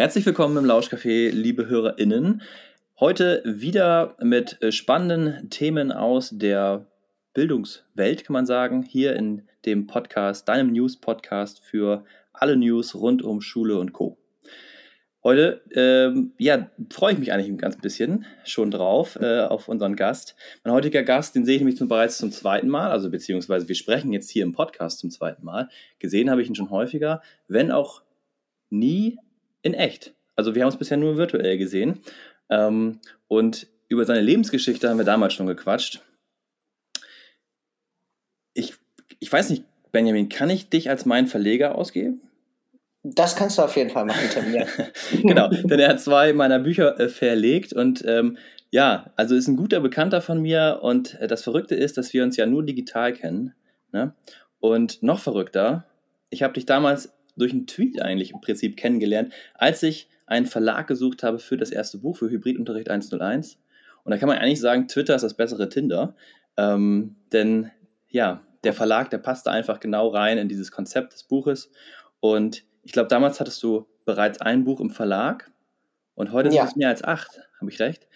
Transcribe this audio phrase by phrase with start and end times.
[0.00, 2.40] Herzlich willkommen im Lauschcafé, liebe HörerInnen.
[2.98, 6.86] Heute wieder mit äh, spannenden Themen aus der
[7.34, 13.42] Bildungswelt, kann man sagen, hier in dem Podcast, deinem News-Podcast für alle News rund um
[13.42, 14.16] Schule und Co.
[15.22, 19.96] Heute, ähm, ja, freue ich mich eigentlich ein ganz bisschen schon drauf äh, auf unseren
[19.96, 20.34] Gast.
[20.64, 23.74] Mein heutiger Gast, den sehe ich nämlich zum, bereits zum zweiten Mal, also beziehungsweise wir
[23.74, 25.68] sprechen jetzt hier im Podcast zum zweiten Mal.
[25.98, 28.00] Gesehen habe ich ihn schon häufiger, wenn auch
[28.70, 29.18] nie
[29.62, 30.14] in echt.
[30.36, 32.00] Also wir haben uns bisher nur virtuell gesehen.
[32.48, 36.00] Ähm, und über seine Lebensgeschichte haben wir damals schon gequatscht.
[38.54, 38.74] Ich,
[39.18, 42.22] ich weiß nicht, Benjamin, kann ich dich als meinen Verleger ausgeben?
[43.02, 44.66] Das kannst du auf jeden Fall machen, Tamir.
[45.22, 48.36] genau, denn er hat zwei meiner Bücher äh, verlegt und ähm,
[48.70, 52.22] ja, also ist ein guter Bekannter von mir und äh, das Verrückte ist, dass wir
[52.22, 53.54] uns ja nur digital kennen.
[53.92, 54.14] Ne?
[54.60, 55.86] Und noch verrückter,
[56.28, 60.86] ich habe dich damals durch einen Tweet eigentlich im Prinzip kennengelernt, als ich einen Verlag
[60.86, 63.58] gesucht habe für das erste Buch, für Hybridunterricht 101.
[64.04, 66.14] Und da kann man eigentlich sagen, Twitter ist das bessere Tinder.
[66.56, 67.70] Ähm, denn
[68.08, 71.70] ja, der Verlag, der passte einfach genau rein in dieses Konzept des Buches.
[72.20, 75.50] Und ich glaube, damals hattest du bereits ein Buch im Verlag
[76.14, 76.62] und heute ja.
[76.62, 77.40] sind es mehr als acht.
[77.60, 78.06] Habe ich recht?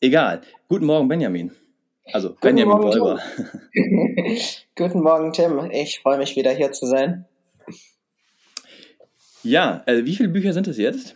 [0.00, 0.40] Egal.
[0.68, 1.52] Guten Morgen, Benjamin.
[2.12, 3.20] Also, Guten Benjamin Morgen.
[4.76, 5.70] Guten Morgen, Tim.
[5.70, 7.26] Ich freue mich wieder hier zu sein.
[9.48, 11.14] Ja, äh, wie viele Bücher sind es jetzt?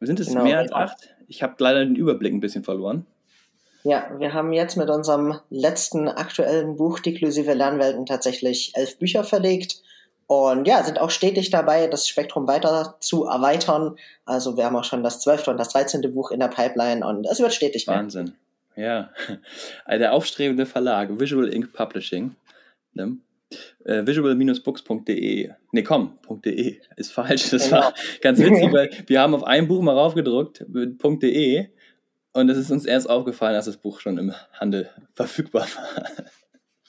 [0.00, 1.14] Sind es genau, mehr als acht?
[1.26, 3.04] Ich habe leider den Überblick ein bisschen verloren.
[3.82, 9.82] Ja, wir haben jetzt mit unserem letzten aktuellen Buch Deklusive Lernwelten tatsächlich elf Bücher verlegt
[10.26, 13.96] und ja, sind auch stetig dabei, das Spektrum weiter zu erweitern.
[14.24, 17.26] Also wir haben auch schon das zwölfte und das dreizehnte Buch in der Pipeline und
[17.26, 17.96] es wird stetig mehr.
[17.96, 18.34] Wahnsinn.
[18.76, 19.10] Ja,
[19.88, 22.36] der aufstrebende Verlag, Visual Ink Publishing.
[22.94, 23.16] Ne?
[23.84, 25.50] Äh, visual-books.de.
[25.72, 27.50] Ne, komm.de ist falsch.
[27.50, 27.80] Das genau.
[27.80, 31.68] war ganz witzig, weil wir haben auf ein Buch mal raufgedruckt, .de,
[32.32, 36.06] und es ist uns erst aufgefallen, dass das Buch schon im Handel verfügbar war.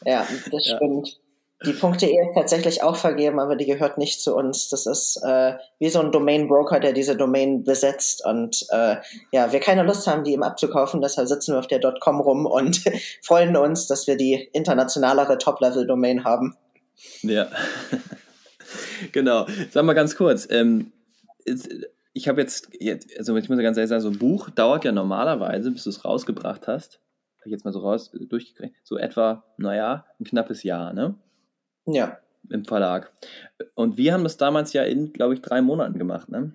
[0.05, 1.19] Ja, das stimmt.
[1.65, 4.69] Die .de ist tatsächlich auch vergeben, aber die gehört nicht zu uns.
[4.69, 8.23] Das ist äh, wie so ein Domain-Broker, der diese Domain besetzt.
[8.25, 8.95] Und äh,
[9.33, 12.45] ja, wir keine Lust haben, die ihm abzukaufen, deshalb sitzen wir auf der .com rum
[12.45, 12.81] und
[13.21, 16.55] freuen uns, dass wir die internationalere Top-Level-Domain haben.
[17.23, 17.47] Ja,
[19.11, 19.45] genau.
[19.71, 20.93] Sag mal ganz kurz, ähm,
[22.13, 24.93] ich habe jetzt, jetzt, also ich muss ganz ehrlich sagen, so ein Buch dauert ja
[24.93, 27.01] normalerweise, bis du es rausgebracht hast,
[27.39, 31.15] habe ich jetzt mal so raus durchgekriegt, so etwa, naja, ein knappes Jahr, ne?
[31.93, 32.19] Ja.
[32.49, 33.11] Im Verlag.
[33.75, 36.53] Und wir haben das damals ja in, glaube ich, drei Monaten gemacht, ne?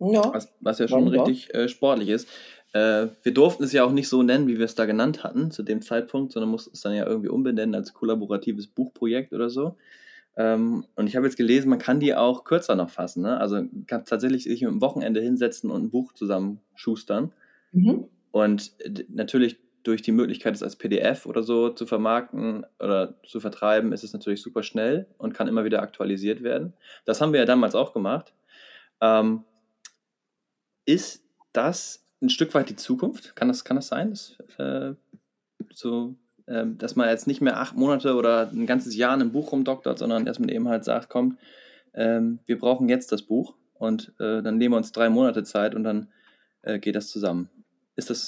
[0.00, 0.32] Ja.
[0.32, 2.28] Was, was ja schon ja, richtig äh, sportlich ist.
[2.72, 5.50] Äh, wir durften es ja auch nicht so nennen, wie wir es da genannt hatten
[5.50, 9.76] zu dem Zeitpunkt, sondern mussten es dann ja irgendwie umbenennen als kollaboratives Buchprojekt oder so.
[10.36, 13.22] Ähm, und ich habe jetzt gelesen, man kann die auch kürzer noch fassen.
[13.22, 13.38] Ne?
[13.38, 17.32] Also kann tatsächlich sich am Wochenende hinsetzen und ein Buch zusammenschustern.
[17.72, 18.04] Mhm.
[18.30, 18.72] Und
[19.08, 24.04] natürlich durch die Möglichkeit, es als PDF oder so zu vermarkten oder zu vertreiben, ist
[24.04, 26.74] es natürlich super schnell und kann immer wieder aktualisiert werden.
[27.04, 28.34] Das haben wir ja damals auch gemacht.
[29.00, 29.44] Ähm,
[30.84, 33.36] ist das ein Stück weit die Zukunft?
[33.36, 34.10] Kann das, kann das sein?
[34.10, 34.94] Dass, äh,
[35.72, 36.16] so,
[36.46, 39.52] äh, dass man jetzt nicht mehr acht Monate oder ein ganzes Jahr in einem Buch
[39.52, 41.38] rumdoktert, sondern dass man eben halt sagt, komm,
[41.94, 45.74] ähm, wir brauchen jetzt das Buch und äh, dann nehmen wir uns drei Monate Zeit
[45.74, 46.08] und dann
[46.62, 47.48] äh, geht das zusammen.
[47.96, 48.26] Ist das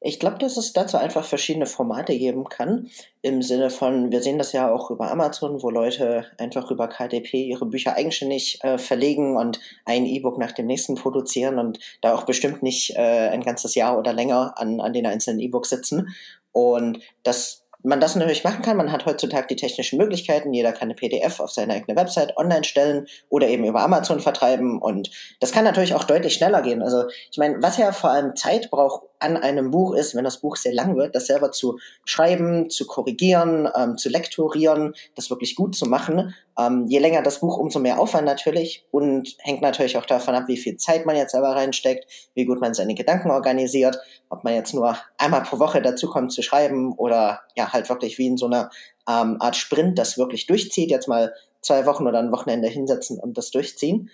[0.00, 2.88] ich glaube, dass es dazu einfach verschiedene Formate geben kann.
[3.22, 7.42] Im Sinne von, wir sehen das ja auch über Amazon, wo Leute einfach über KDP
[7.44, 12.24] ihre Bücher eigenständig äh, verlegen und ein E-Book nach dem nächsten produzieren und da auch
[12.24, 16.08] bestimmt nicht äh, ein ganzes Jahr oder länger an, an den einzelnen E-Books sitzen.
[16.52, 18.76] Und das man das natürlich machen kann.
[18.76, 20.52] Man hat heutzutage die technischen Möglichkeiten.
[20.52, 24.80] Jeder kann eine PDF auf seine eigene Website online stellen oder eben über Amazon vertreiben.
[24.80, 25.10] Und
[25.40, 26.82] das kann natürlich auch deutlich schneller gehen.
[26.82, 30.38] Also ich meine, was ja vor allem Zeit braucht an einem Buch ist, wenn das
[30.38, 35.54] Buch sehr lang wird, das selber zu schreiben, zu korrigieren, ähm, zu lektorieren, das wirklich
[35.54, 36.34] gut zu machen.
[36.58, 40.44] Ähm, je länger das Buch, umso mehr Aufwand natürlich und hängt natürlich auch davon ab,
[40.46, 44.54] wie viel Zeit man jetzt selber reinsteckt, wie gut man seine Gedanken organisiert, ob man
[44.54, 48.36] jetzt nur einmal pro Woche dazu kommt zu schreiben oder ja halt wirklich wie in
[48.36, 48.70] so einer
[49.08, 53.36] ähm, Art Sprint das wirklich durchzieht, jetzt mal zwei Wochen oder ein Wochenende hinsetzen und
[53.36, 54.10] das durchziehen.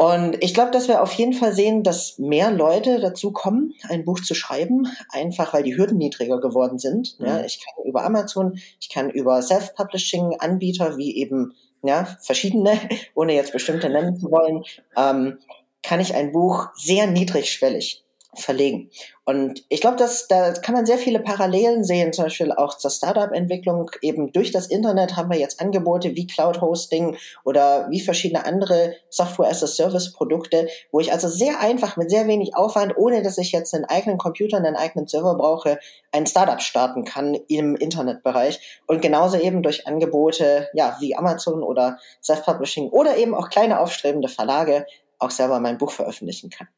[0.00, 4.04] Und ich glaube, dass wir auf jeden Fall sehen, dass mehr Leute dazu kommen, ein
[4.04, 7.18] Buch zu schreiben, einfach weil die Hürden niedriger geworden sind.
[7.18, 7.26] Mhm.
[7.26, 11.52] Ja, ich kann über Amazon, ich kann über Self-Publishing-Anbieter wie eben
[11.82, 12.78] ja, verschiedene,
[13.16, 14.62] ohne jetzt bestimmte nennen zu wollen,
[14.96, 15.38] ähm,
[15.82, 18.04] kann ich ein Buch sehr niedrigschwellig
[18.34, 18.90] verlegen.
[19.24, 22.90] Und ich glaube, dass da kann man sehr viele Parallelen sehen, zum Beispiel auch zur
[22.90, 23.90] Startup-Entwicklung.
[24.00, 30.68] Eben durch das Internet haben wir jetzt Angebote wie Cloud-Hosting oder wie verschiedene andere Software-as-a-Service-Produkte,
[30.92, 34.18] wo ich also sehr einfach mit sehr wenig Aufwand, ohne dass ich jetzt einen eigenen
[34.18, 35.78] Computer, einen eigenen Server brauche,
[36.12, 38.80] ein Startup starten kann im Internetbereich.
[38.86, 44.28] Und genauso eben durch Angebote, ja, wie Amazon oder Self-Publishing oder eben auch kleine aufstrebende
[44.28, 44.86] Verlage,
[45.18, 46.68] auch selber mein Buch veröffentlichen kann.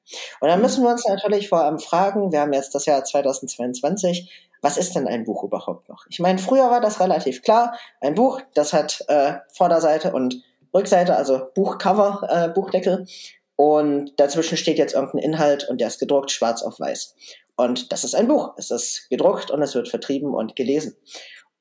[0.40, 0.64] Und dann mhm.
[0.64, 4.94] müssen wir uns natürlich vor allem fragen, wir haben jetzt das Jahr 2022, was ist
[4.94, 6.06] denn ein Buch überhaupt noch?
[6.10, 7.75] Ich meine, früher war das relativ klar.
[8.00, 10.42] Ein Buch, das hat äh, Vorderseite und
[10.75, 13.06] Rückseite, also Buchcover, äh, Buchdeckel.
[13.56, 17.14] Und dazwischen steht jetzt irgendein Inhalt und der ist gedruckt, schwarz auf weiß.
[17.56, 18.54] Und das ist ein Buch.
[18.56, 20.96] Es ist gedruckt und es wird vertrieben und gelesen.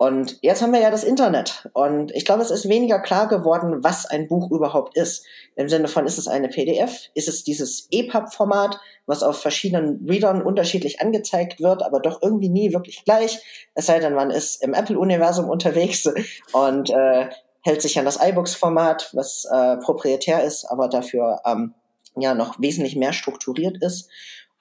[0.02, 1.70] Und jetzt haben wir ja das Internet.
[1.74, 5.26] Und ich glaube, es ist weniger klar geworden, was ein Buch überhaupt ist.
[5.58, 7.10] Im Sinne von, ist es eine PDF?
[7.16, 12.72] Ist es dieses EPUB-Format, was auf verschiedenen Readern unterschiedlich angezeigt wird, aber doch irgendwie nie
[12.72, 13.44] wirklich gleich?
[13.74, 16.10] Es sei denn, man ist im Apple-Universum unterwegs
[16.54, 17.28] und äh,
[17.60, 21.74] hält sich an das iBooks-Format, was äh, proprietär ist, aber dafür ähm,
[22.16, 24.10] ja noch wesentlich mehr strukturiert ist.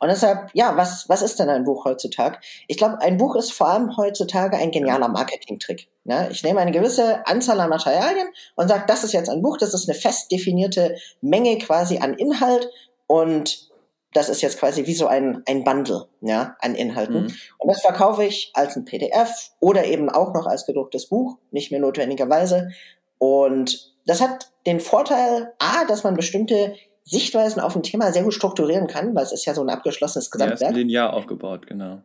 [0.00, 2.38] Und deshalb, ja, was, was ist denn ein Buch heutzutage?
[2.68, 5.88] Ich glaube, ein Buch ist vor allem heutzutage ein genialer Marketingtrick.
[6.04, 6.28] Ne?
[6.30, 9.74] Ich nehme eine gewisse Anzahl an Materialien und sage, das ist jetzt ein Buch, das
[9.74, 12.70] ist eine fest definierte Menge quasi an Inhalt
[13.06, 13.68] und
[14.14, 17.24] das ist jetzt quasi wie so ein, ein Bundle ja, an Inhalten.
[17.24, 17.34] Mhm.
[17.58, 21.70] Und das verkaufe ich als ein PDF oder eben auch noch als gedrucktes Buch, nicht
[21.70, 22.70] mehr notwendigerweise.
[23.18, 26.74] Und das hat den Vorteil, A, dass man bestimmte
[27.08, 30.30] Sichtweisen auf ein Thema sehr gut strukturieren kann, weil es ist ja so ein abgeschlossenes
[30.30, 30.60] Gesamtwerk.
[30.60, 32.02] Ja, ist linear aufgebaut, genau.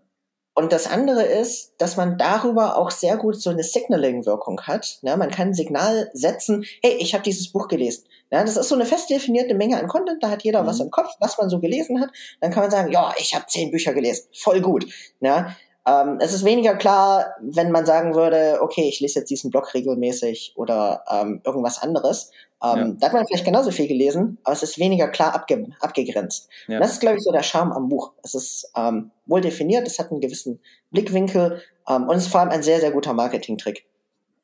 [0.55, 4.99] Und das andere ist, dass man darüber auch sehr gut so eine Signaling-Wirkung hat.
[5.01, 8.05] Ja, man kann ein Signal setzen, hey, ich habe dieses Buch gelesen.
[8.31, 10.67] Ja, das ist so eine fest definierte Menge an Content, da hat jeder mhm.
[10.67, 12.09] was im Kopf, was man so gelesen hat.
[12.39, 14.85] Dann kann man sagen, ja, ich habe zehn Bücher gelesen, voll gut.
[15.21, 15.55] Ja,
[15.85, 19.73] ähm, es ist weniger klar, wenn man sagen würde, okay, ich lese jetzt diesen Blog
[19.73, 22.31] regelmäßig oder ähm, irgendwas anderes.
[22.63, 22.95] Ähm, ja.
[22.99, 26.49] Da hat man vielleicht genauso viel gelesen, aber es ist weniger klar abge abgegrenzt.
[26.67, 26.79] Ja.
[26.79, 28.13] das ist, glaube ich, so der Charme am Buch.
[28.23, 30.61] Es ist ähm, wohl definiert, es hat einen gewissen
[30.91, 33.85] Blickwinkel ähm, und es ist vor allem ein sehr, sehr guter Marketing-Trick.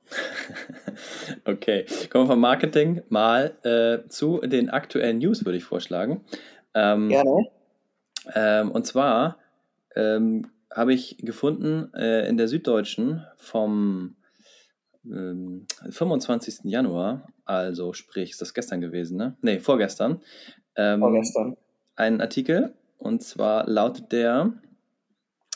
[1.45, 6.21] okay, kommen wir vom Marketing mal äh, zu den aktuellen News, würde ich vorschlagen.
[6.73, 7.47] Ähm, Gerne.
[8.35, 9.37] Ähm, und zwar
[9.95, 14.15] ähm, habe ich gefunden äh, in der Süddeutschen vom
[15.05, 16.59] ähm, 25.
[16.63, 19.37] Januar, also sprich, ist das gestern gewesen, ne?
[19.41, 20.21] Ne, vorgestern.
[20.75, 21.57] Ähm, vorgestern.
[21.95, 24.53] Ein Artikel und zwar lautet der,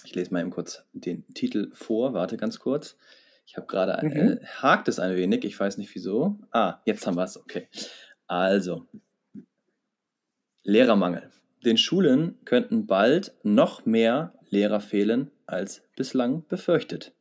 [0.06, 2.98] ich lese mal eben kurz den Titel vor, warte ganz kurz.
[3.46, 4.12] Ich habe gerade, mhm.
[4.12, 6.40] äh, hakt es ein wenig, ich weiß nicht wieso.
[6.52, 7.68] Ah, jetzt haben wir es, okay.
[8.28, 8.88] Also,
[10.64, 11.30] Lehrermangel.
[11.66, 17.14] Den Schulen könnten bald noch mehr Lehrer fehlen als bislang befürchtet.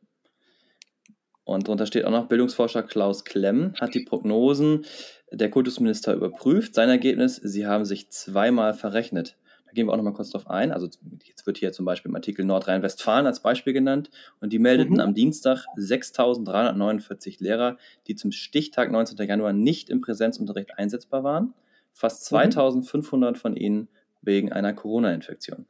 [1.45, 4.85] Und darunter steht auch noch, Bildungsforscher Klaus Klemm hat die Prognosen
[5.31, 6.73] der Kultusminister überprüft.
[6.73, 9.35] Sein Ergebnis, sie haben sich zweimal verrechnet.
[9.65, 10.71] Da gehen wir auch noch mal kurz drauf ein.
[10.71, 10.87] Also
[11.23, 14.09] jetzt wird hier zum Beispiel im Artikel Nordrhein-Westfalen als Beispiel genannt.
[14.39, 14.99] Und die meldeten mhm.
[15.01, 19.17] am Dienstag 6.349 Lehrer, die zum Stichtag 19.
[19.27, 21.53] Januar nicht im Präsenzunterricht einsetzbar waren.
[21.91, 23.35] Fast 2.500 mhm.
[23.35, 23.89] von ihnen
[24.21, 25.65] wegen einer Corona-Infektion.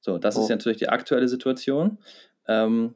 [0.00, 0.42] So, das oh.
[0.42, 1.98] ist natürlich die aktuelle Situation.
[2.46, 2.94] Ähm,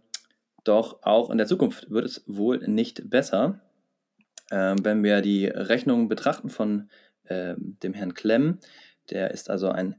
[0.65, 3.61] doch auch in der Zukunft wird es wohl nicht besser.
[4.51, 6.91] Ähm, wenn wir die Rechnungen betrachten von
[7.29, 8.59] ähm, dem Herrn Klemm,
[9.11, 9.97] der ist also ein,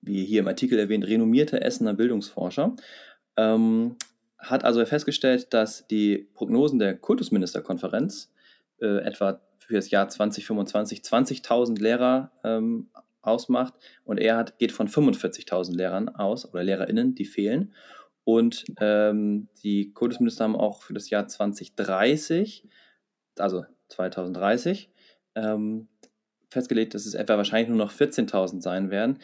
[0.00, 2.76] wie hier im Artikel erwähnt, renommierter Essener Bildungsforscher,
[3.36, 3.96] ähm,
[4.38, 8.32] hat also festgestellt, dass die Prognosen der Kultusministerkonferenz
[8.80, 12.88] äh, etwa für das Jahr 2025 20.000 Lehrer ähm,
[13.22, 17.74] ausmacht und er hat, geht von 45.000 Lehrern aus oder LehrerInnen, die fehlen.
[18.28, 22.68] Und ähm, die Kultusminister haben auch für das Jahr 2030,
[23.38, 24.90] also 2030,
[25.34, 25.88] ähm,
[26.50, 29.18] festgelegt, dass es etwa wahrscheinlich nur noch 14.000 sein werden.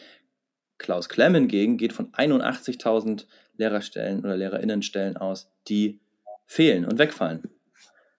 [0.79, 6.01] Klaus Klemm hingegen geht von 81.000 Lehrerstellen oder Lehrerinnenstellen aus, die
[6.47, 7.43] fehlen und wegfallen.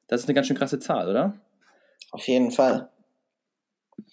[0.06, 1.34] Das ist eine ganz schön krasse Zahl, oder?
[2.12, 2.90] Auf jeden Fall.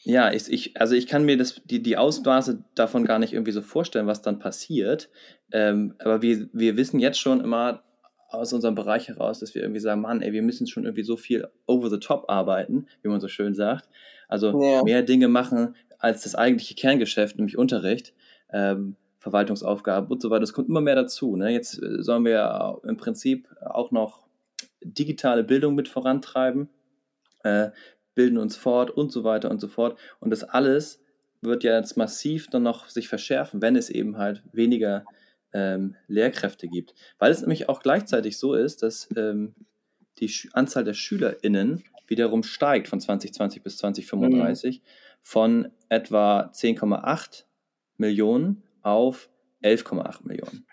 [0.04, 3.52] Ja, ich, ich, also ich kann mir das, die, die Ausmaße davon gar nicht irgendwie
[3.52, 5.10] so vorstellen, was dann passiert.
[5.52, 7.84] Ähm, aber wir, wir wissen jetzt schon immer
[8.30, 11.18] aus unserem Bereich heraus, dass wir irgendwie sagen, Mann, ey, wir müssen schon irgendwie so
[11.18, 13.88] viel over the top arbeiten, wie man so schön sagt.
[14.28, 14.84] Also ja.
[14.84, 18.14] mehr Dinge machen als das eigentliche Kerngeschäft, nämlich Unterricht,
[18.52, 20.42] ähm, Verwaltungsaufgaben und so weiter.
[20.42, 21.38] Das kommt immer mehr dazu.
[21.38, 21.52] Ne?
[21.52, 24.26] Jetzt äh, sollen wir im Prinzip auch noch
[24.82, 26.70] digitale Bildung mit vorantreiben.
[27.44, 27.70] Äh,
[28.16, 30.00] bilden uns fort und so weiter und so fort.
[30.20, 31.02] Und das alles
[31.42, 35.06] wird ja jetzt massiv dann noch sich verschärfen, wenn es eben halt weniger
[35.54, 36.94] ähm, Lehrkräfte gibt.
[37.20, 39.54] Weil es nämlich auch gleichzeitig so ist, dass ähm,
[40.20, 44.84] die Sch Anzahl der SchülerInnen wiederum steigt von 2020 bis 2035 mhm.
[45.22, 47.44] von etwa 10,8
[47.98, 49.30] Millionen auf
[49.64, 50.66] 11,8 Millionen.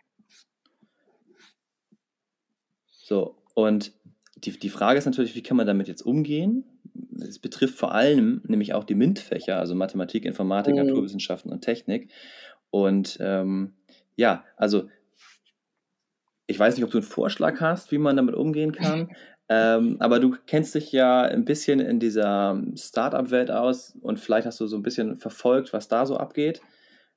[2.86, 3.92] So, und
[4.36, 6.64] die, die Frage ist natürlich, wie kann man damit jetzt umgehen?
[7.20, 10.86] Es betrifft vor allem nämlich auch die MINT-Fächer, also Mathematik, Informatik, mhm.
[10.86, 12.10] Naturwissenschaften und Technik.
[12.70, 13.74] Und ähm,
[14.16, 14.88] ja, also
[16.46, 19.10] ich weiß nicht, ob du einen Vorschlag hast, wie man damit umgehen kann,
[19.48, 24.60] ähm, aber du kennst dich ja ein bisschen in dieser Startup-Welt aus und vielleicht hast
[24.60, 26.60] du so ein bisschen verfolgt, was da so abgeht.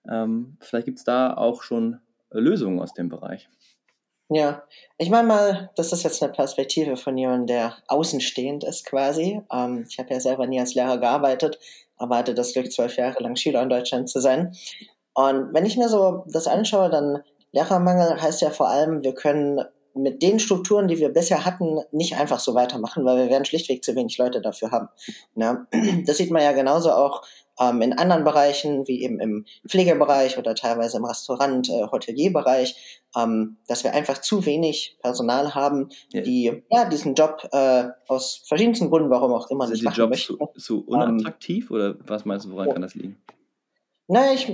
[0.10, 2.00] Ähm, vielleicht gibt es da auch schon
[2.32, 3.50] Lösungen aus dem Bereich.
[4.34, 4.63] Ja,
[4.98, 9.42] ich meine mal, das ist jetzt eine Perspektive von jemandem, der außenstehend ist quasi.
[9.52, 11.60] Ähm, ich habe ja selber nie als Lehrer gearbeitet,
[11.98, 14.56] aber hatte das Glück, zwölf Jahre lang Schüler in Deutschland zu sein.
[15.13, 17.22] Und wenn ich mir so das anschaue, dann
[17.52, 19.62] Lehrermangel heißt ja vor allem, wir können
[19.94, 23.84] mit den Strukturen, die wir bisher hatten, nicht einfach so weitermachen, weil wir werden schlichtweg
[23.84, 24.90] zu wenig Leute dafür haben.
[25.36, 25.68] Ja,
[26.08, 27.22] das sieht man ja genauso auch
[27.70, 33.58] ähm, in anderen Bereichen, wie eben im Pflegebereich oder teilweise im Restaurant, äh, Hotelierbereich, ähm,
[33.67, 36.22] dass wir einfach zu wenig Personal haben, ja.
[36.22, 39.98] die ja diesen Job äh, aus verschiedensten Gründen, warum auch immer, Sind nicht die machen
[39.98, 40.38] Jobs möchten.
[40.38, 42.74] Zu, zu unattraktiv ähm, oder was meinst du, woran oh.
[42.74, 43.17] kann das liegen?
[44.07, 44.50] Naja, ich,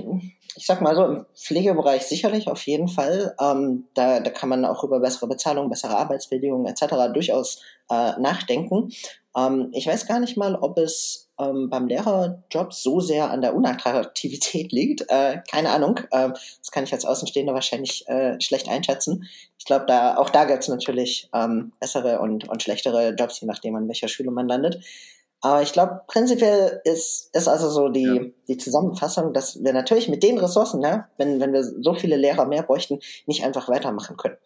[0.56, 3.34] ich sag mal so, im Pflegebereich sicherlich auf jeden Fall.
[3.40, 7.12] Ähm, da, da kann man auch über bessere Bezahlung, bessere Arbeitsbedingungen etc.
[7.12, 8.90] durchaus äh, nachdenken.
[9.36, 13.54] Ähm, ich weiß gar nicht mal, ob es ähm, beim Lehrerjob so sehr an der
[13.54, 15.02] Unattraktivität liegt.
[15.08, 15.98] Äh, keine Ahnung.
[16.10, 19.28] Äh, das kann ich als Außenstehender wahrscheinlich äh, schlecht einschätzen.
[19.58, 23.46] Ich glaube, da, auch da gibt es natürlich ähm, bessere und, und schlechtere Jobs, je
[23.46, 24.82] nachdem, an welcher Schule man landet.
[25.42, 28.22] Aber ich glaube, prinzipiell ist, ist also so die, ja.
[28.48, 32.44] die Zusammenfassung, dass wir natürlich mit den Ressourcen, ja, wenn, wenn wir so viele Lehrer
[32.44, 34.36] mehr bräuchten, nicht einfach weitermachen können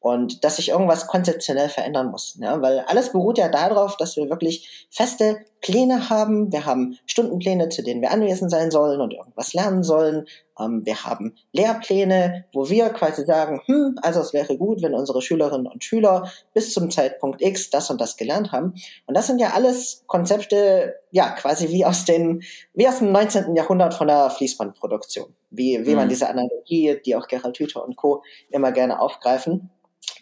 [0.00, 2.36] und dass sich irgendwas konzeptionell verändern muss.
[2.40, 2.60] Ja?
[2.62, 6.50] Weil alles beruht ja darauf, dass wir wirklich feste Pläne haben.
[6.50, 10.26] Wir haben Stundenpläne, zu denen wir anwesend sein sollen und irgendwas lernen sollen.
[10.58, 15.20] Ähm, wir haben Lehrpläne, wo wir quasi sagen, hm, also es wäre gut, wenn unsere
[15.20, 18.74] Schülerinnen und Schüler bis zum Zeitpunkt X das und das gelernt haben.
[19.06, 22.42] Und das sind ja alles Konzepte, ja, quasi wie aus den,
[22.72, 23.54] wie aus dem 19.
[23.54, 25.34] Jahrhundert von der Fließbandproduktion.
[25.50, 25.96] Wie, wie mhm.
[25.96, 28.22] man diese Analogie, die auch Gerald Hüther und Co.
[28.50, 29.70] immer gerne aufgreifen.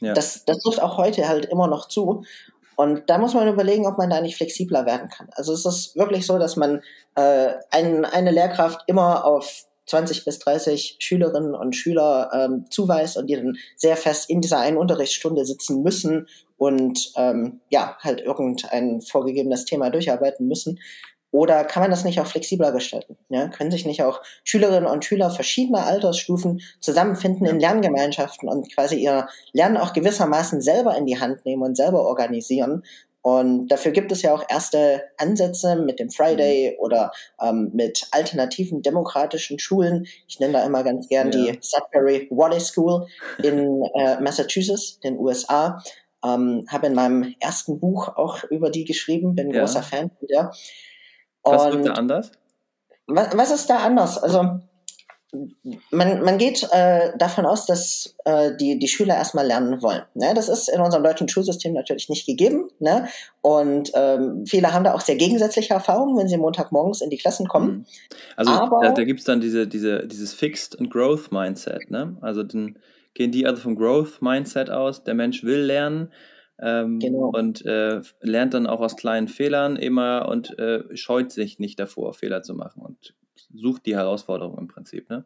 [0.01, 0.15] Ja.
[0.15, 2.25] Das, das trifft auch heute halt immer noch zu.
[2.77, 5.29] Und da muss man überlegen, ob man da nicht flexibler werden kann.
[5.33, 6.81] Also es ist wirklich so, dass man
[7.17, 13.27] äh, ein, eine Lehrkraft immer auf 20 bis 30 Schülerinnen und Schüler ähm, zuweist und
[13.27, 19.01] die dann sehr fest in dieser einen Unterrichtsstunde sitzen müssen und ähm, ja, halt irgendein
[19.01, 20.79] vorgegebenes Thema durcharbeiten müssen.
[21.31, 23.19] Oder kann man das nicht auch flexibler gestalten?
[23.29, 28.97] Ja, können sich nicht auch Schülerinnen und Schüler verschiedener Altersstufen zusammenfinden in Lerngemeinschaften und quasi
[28.97, 32.83] ihr Lernen auch gewissermaßen selber in die Hand nehmen und selber organisieren?
[33.21, 36.77] Und dafür gibt es ja auch erste Ansätze mit dem Friday mhm.
[36.79, 40.07] oder ähm, mit alternativen demokratischen Schulen.
[40.27, 41.53] Ich nenne da immer ganz gern ja.
[41.53, 43.07] die Sudbury Valley School
[43.43, 45.83] in äh, Massachusetts, den USA.
[46.25, 49.61] Ähm, habe in meinem ersten Buch auch über die geschrieben, bin ja.
[49.61, 50.51] großer Fan von der.
[51.53, 52.33] Was wird da anders?
[53.07, 54.19] Was, was ist da anders?
[54.19, 54.61] Also
[55.91, 60.03] man, man geht äh, davon aus, dass äh, die, die Schüler erstmal lernen wollen.
[60.15, 60.33] Ne?
[60.35, 62.71] Das ist in unserem deutschen Schulsystem natürlich nicht gegeben.
[62.79, 63.09] Ne?
[63.43, 67.47] Und ähm, viele haben da auch sehr gegensätzliche Erfahrungen, wenn sie Montagmorgens in die Klassen
[67.47, 67.71] kommen.
[67.71, 67.87] Mhm.
[68.37, 71.91] Also Aber, da, da gibt es dann diese, diese, dieses Fixed and Growth Mindset.
[71.91, 72.17] Ne?
[72.23, 72.79] Also dann
[73.13, 76.11] gehen die also vom Growth Mindset aus, der Mensch will lernen
[76.61, 77.31] ähm, genau.
[77.31, 82.15] Und äh, lernt dann auch aus kleinen Fehlern immer und äh, scheut sich nicht davor,
[82.15, 83.15] Fehler zu machen und
[83.55, 85.09] sucht die Herausforderung im Prinzip.
[85.09, 85.25] Ne?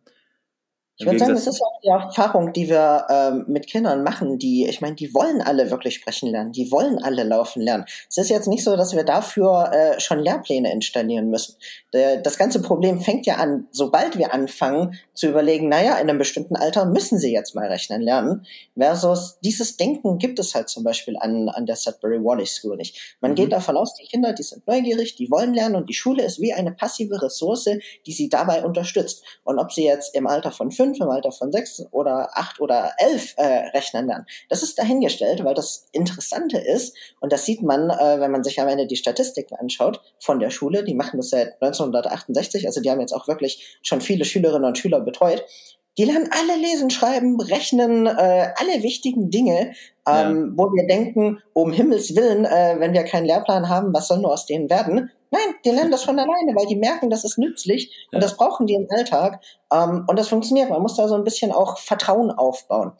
[0.98, 4.66] Ich würde sagen, das ist auch die Erfahrung, die wir ähm, mit Kindern machen, die,
[4.66, 7.86] ich meine, die wollen alle wirklich sprechen lernen, die wollen alle laufen lernen.
[8.08, 11.56] Es ist jetzt nicht so, dass wir dafür äh, schon Lehrpläne installieren müssen.
[11.92, 16.18] Der, das ganze Problem fängt ja an, sobald wir anfangen zu überlegen, naja, in einem
[16.18, 18.46] bestimmten Alter müssen sie jetzt mal rechnen lernen,
[18.76, 23.16] versus dieses Denken gibt es halt zum Beispiel an, an der Sudbury Wally School nicht.
[23.20, 23.36] Man mhm.
[23.36, 26.40] geht davon aus, die Kinder, die sind neugierig, die wollen lernen und die Schule ist
[26.40, 27.68] wie eine passive Ressource,
[28.06, 29.24] die sie dabei unterstützt.
[29.44, 32.92] Und ob sie jetzt im Alter von fünf, im Alter von sechs oder acht oder
[32.98, 34.26] elf äh, rechnen lernen.
[34.48, 38.60] Das ist dahingestellt, weil das Interessante ist, und das sieht man, äh, wenn man sich
[38.60, 42.90] am Ende die Statistiken anschaut von der Schule, die machen das seit 1968, also die
[42.90, 45.44] haben jetzt auch wirklich schon viele Schülerinnen und Schüler betreut,
[45.98, 49.72] die lernen alle lesen, schreiben, rechnen, äh, alle wichtigen Dinge
[50.06, 50.52] ähm, ja.
[50.56, 54.32] wo wir denken, um Himmels Willen, äh, wenn wir keinen Lehrplan haben, was soll nur
[54.32, 55.10] aus denen werden?
[55.30, 58.16] Nein, die lernen das von alleine, weil die merken, das ist nützlich ja.
[58.16, 59.40] und das brauchen die im Alltag.
[59.72, 60.70] Ähm, und das funktioniert.
[60.70, 62.92] Man muss da so ein bisschen auch Vertrauen aufbauen.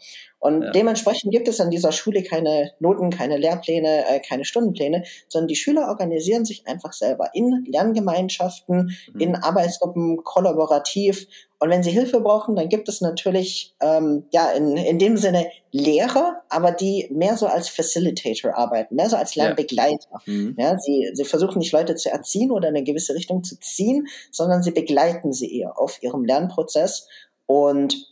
[0.43, 0.71] Und ja.
[0.73, 5.55] dementsprechend gibt es an dieser Schule keine Noten, keine Lehrpläne, äh, keine Stundenpläne, sondern die
[5.55, 9.21] Schüler organisieren sich einfach selber in Lerngemeinschaften, mhm.
[9.21, 11.29] in Arbeitsgruppen, kollaborativ.
[11.61, 15.47] Und wenn sie Hilfe brauchen, dann gibt es natürlich ähm, ja in, in dem Sinne
[15.71, 20.09] Lehrer, aber die mehr so als Facilitator arbeiten, mehr so als Lernbegleiter.
[20.11, 20.21] Ja.
[20.27, 20.57] Mhm.
[20.59, 24.09] Ja, sie, sie versuchen nicht Leute zu erziehen oder in eine gewisse Richtung zu ziehen,
[24.33, 27.07] sondern sie begleiten sie eher auf ihrem Lernprozess.
[27.47, 28.12] Und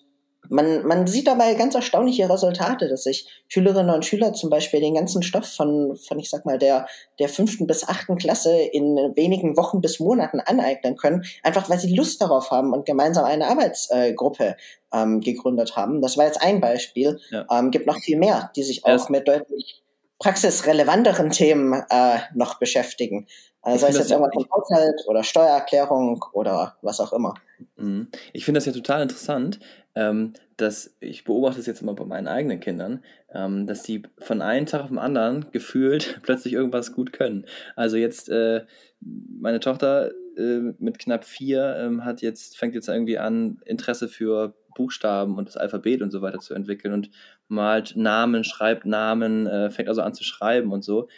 [0.50, 4.94] man, man sieht dabei ganz erstaunliche Resultate, dass sich Schülerinnen und Schüler zum Beispiel den
[4.94, 6.86] ganzen Stoff von, von ich sag mal, der,
[7.18, 11.94] der fünften bis achten Klasse in wenigen Wochen bis Monaten aneignen können, einfach weil sie
[11.94, 14.56] Lust darauf haben und gemeinsam eine Arbeitsgruppe
[14.92, 16.02] ähm, gegründet haben.
[16.02, 17.20] Das war jetzt ein Beispiel.
[17.30, 17.46] Ja.
[17.50, 19.82] Ähm, gibt noch viel mehr, die sich auch mit deutlich
[20.20, 23.26] praxisrelevanteren Themen äh, noch beschäftigen.
[23.64, 27.34] Äh, sei es jetzt irgendwas vom Haushalt oder Steuererklärung oder was auch immer.
[27.76, 28.08] Mhm.
[28.32, 29.58] Ich finde das ja total interessant,
[29.94, 33.02] ähm, dass ich beobachte es jetzt immer bei meinen eigenen Kindern,
[33.34, 37.46] ähm, dass die von einem Tag auf den anderen gefühlt plötzlich irgendwas gut können.
[37.74, 38.64] Also jetzt äh,
[39.00, 44.54] meine Tochter äh, mit knapp vier ähm, hat jetzt fängt jetzt irgendwie an Interesse für
[44.74, 47.10] Buchstaben und das Alphabet und so weiter zu entwickeln und
[47.48, 51.08] malt Namen, schreibt Namen, äh, fängt also an zu schreiben und so.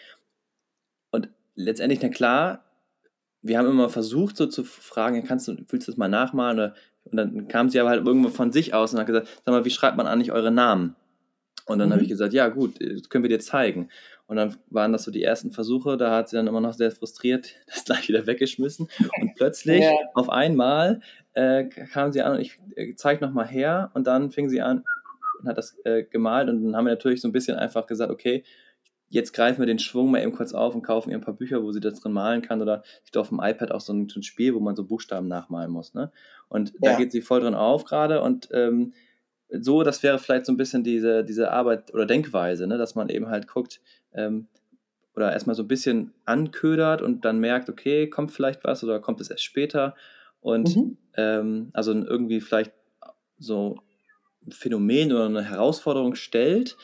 [1.11, 2.65] Und letztendlich, na klar,
[3.43, 6.59] wir haben immer versucht, so zu fragen, kannst du, willst du das mal nachmalen?
[6.59, 9.53] Oder, und dann kam sie aber halt irgendwo von sich aus und hat gesagt, sag
[9.53, 10.95] mal, wie schreibt man eigentlich eure Namen?
[11.67, 11.93] Und dann mhm.
[11.95, 13.89] habe ich gesagt, ja gut, das können wir dir zeigen.
[14.27, 16.91] Und dann waren das so die ersten Versuche, da hat sie dann immer noch sehr
[16.91, 18.89] frustriert das gleich wieder weggeschmissen.
[19.21, 19.93] Und plötzlich, ja.
[20.15, 21.01] auf einmal,
[21.35, 24.61] äh, kam sie an und ich äh, zeig noch mal her und dann fing sie
[24.61, 24.85] an
[25.41, 28.11] und hat das äh, gemalt und dann haben wir natürlich so ein bisschen einfach gesagt,
[28.11, 28.45] okay,
[29.13, 31.63] jetzt greifen wir den Schwung mal eben kurz auf und kaufen ihr ein paar Bücher,
[31.63, 32.63] wo sie das drin malen kann.
[32.63, 35.29] Oder gibt auf dem iPad auch so ein, so ein, Spiel, wo man so Buchstaben
[35.29, 35.93] nachmalen muss.
[35.93, 36.11] Ne?
[36.49, 36.93] Und ja.
[36.93, 38.23] da geht sie voll drin auf gerade.
[38.23, 38.95] Und ähm,
[39.51, 42.79] so, das wäre vielleicht so ein bisschen diese, diese Arbeit oder Denkweise, ne?
[42.79, 43.83] dass man eben halt guckt,
[44.15, 44.49] ähm,
[45.15, 49.21] oder erstmal so ein bisschen anködert und dann merkt, okay, kommt vielleicht was oder kommt
[49.21, 49.95] es erst später.
[50.43, 50.99] Und mhm.
[51.17, 52.73] ähm, also irgendwie vielleicht
[53.39, 53.79] so
[54.47, 56.77] ein Phänomen oder eine Herausforderung stellt,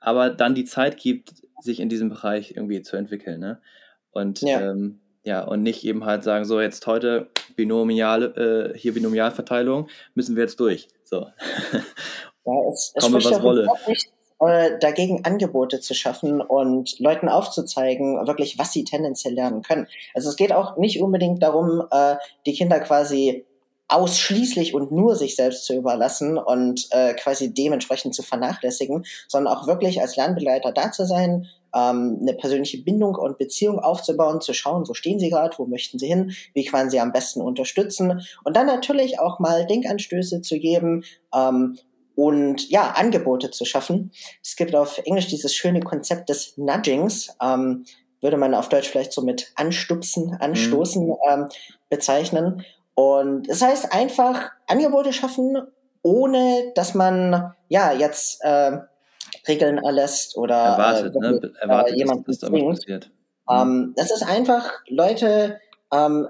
[0.00, 3.40] aber dann die Zeit gibt, sich in diesem Bereich irgendwie zu entwickeln.
[3.40, 3.62] Ne?
[4.10, 4.60] Und ja.
[4.60, 10.36] Ähm, ja, und nicht eben halt sagen, so jetzt heute binomiale, äh, hier Binomialverteilung, müssen
[10.36, 10.88] wir jetzt durch.
[11.04, 11.28] So.
[12.46, 13.66] Ja, es, es Komme, was wolle.
[13.88, 14.12] Nicht,
[14.48, 19.86] dagegen Angebote zu schaffen und Leuten aufzuzeigen, wirklich, was sie tendenziell lernen können.
[20.14, 23.44] Also es geht auch nicht unbedingt darum, äh, die Kinder quasi
[23.88, 29.66] ausschließlich und nur sich selbst zu überlassen und äh, quasi dementsprechend zu vernachlässigen, sondern auch
[29.66, 34.88] wirklich als Lernbegleiter da zu sein, ähm, eine persönliche Bindung und Beziehung aufzubauen, zu schauen,
[34.88, 38.56] wo stehen sie gerade, wo möchten sie hin, wie kann sie am besten unterstützen und
[38.56, 41.04] dann natürlich auch mal Denkanstöße zu geben,
[41.34, 41.76] ähm,
[42.16, 44.12] und ja, Angebote zu schaffen.
[44.42, 47.84] Es gibt auf Englisch dieses schöne Konzept des Nudgings, ähm,
[48.20, 51.16] würde man auf Deutsch vielleicht so mit Anstupsen, Anstoßen mhm.
[51.30, 51.48] ähm,
[51.90, 52.64] bezeichnen.
[52.94, 55.58] Und es das heißt einfach Angebote schaffen,
[56.02, 58.78] ohne dass man ja jetzt äh,
[59.48, 61.52] Regeln erlässt oder erwartet, äh, ne?
[61.60, 63.10] erwartet äh, jemanden dass, dass passiert.
[63.50, 65.60] Ähm, es ist einfach Leute,
[65.92, 66.28] ähm,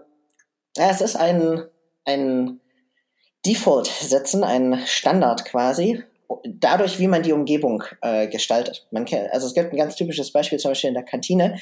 [0.76, 1.64] ja, es ist ein
[2.04, 2.60] ein
[3.46, 6.02] Default setzen, ein Standard quasi,
[6.44, 8.86] dadurch, wie man die Umgebung äh, gestaltet.
[8.90, 11.60] Man kann, also es gibt ein ganz typisches Beispiel, zum Beispiel in der Kantine,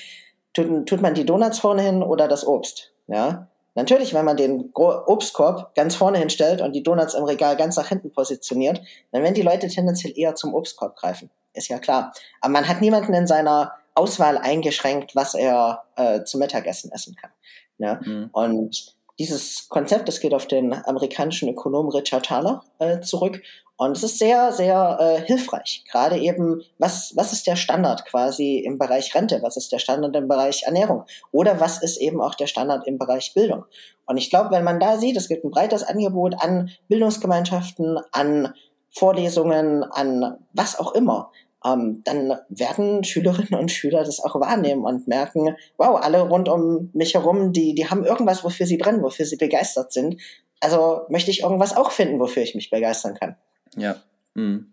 [0.54, 2.92] tut, tut man die Donuts vorne hin oder das Obst.
[3.08, 7.76] Ja, Natürlich, wenn man den Obstkorb ganz vorne hinstellt und die Donuts im Regal ganz
[7.76, 11.30] nach hinten positioniert, dann werden die Leute tendenziell eher zum Obstkorb greifen.
[11.54, 12.12] Ist ja klar.
[12.40, 17.30] Aber man hat niemanden in seiner Auswahl eingeschränkt, was er äh, zum Mittagessen essen kann.
[17.78, 18.00] Ja?
[18.04, 18.28] Mhm.
[18.32, 23.40] Und dieses Konzept, das geht auf den amerikanischen Ökonom Richard Thaler äh, zurück.
[23.76, 25.84] Und es ist sehr, sehr äh, hilfreich.
[25.90, 29.38] Gerade eben, was, was ist der Standard quasi im Bereich Rente?
[29.42, 31.04] Was ist der Standard im Bereich Ernährung?
[31.30, 33.64] Oder was ist eben auch der Standard im Bereich Bildung?
[34.06, 38.52] Und ich glaube, wenn man da sieht, es gibt ein breites Angebot an Bildungsgemeinschaften, an
[38.90, 41.30] Vorlesungen, an was auch immer,
[41.64, 46.90] ähm, dann werden Schülerinnen und Schüler das auch wahrnehmen und merken, wow, alle rund um
[46.92, 50.20] mich herum, die, die haben irgendwas, wofür sie brennen, wofür sie begeistert sind.
[50.60, 53.36] Also möchte ich irgendwas auch finden, wofür ich mich begeistern kann.
[53.76, 53.96] Ja.
[54.34, 54.72] Mhm.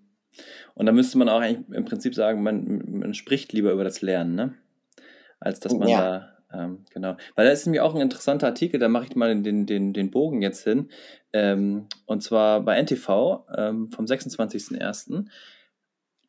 [0.75, 4.01] Und da müsste man auch eigentlich im Prinzip sagen, man, man spricht lieber über das
[4.01, 4.53] Lernen, ne?
[5.39, 6.01] Als dass man ja.
[6.01, 7.15] da ähm, genau.
[7.35, 10.11] Weil da ist nämlich auch ein interessanter Artikel, da mache ich mal den, den, den
[10.11, 10.89] Bogen jetzt hin.
[11.31, 15.25] Ähm, und zwar bei NTV ähm, vom 26.01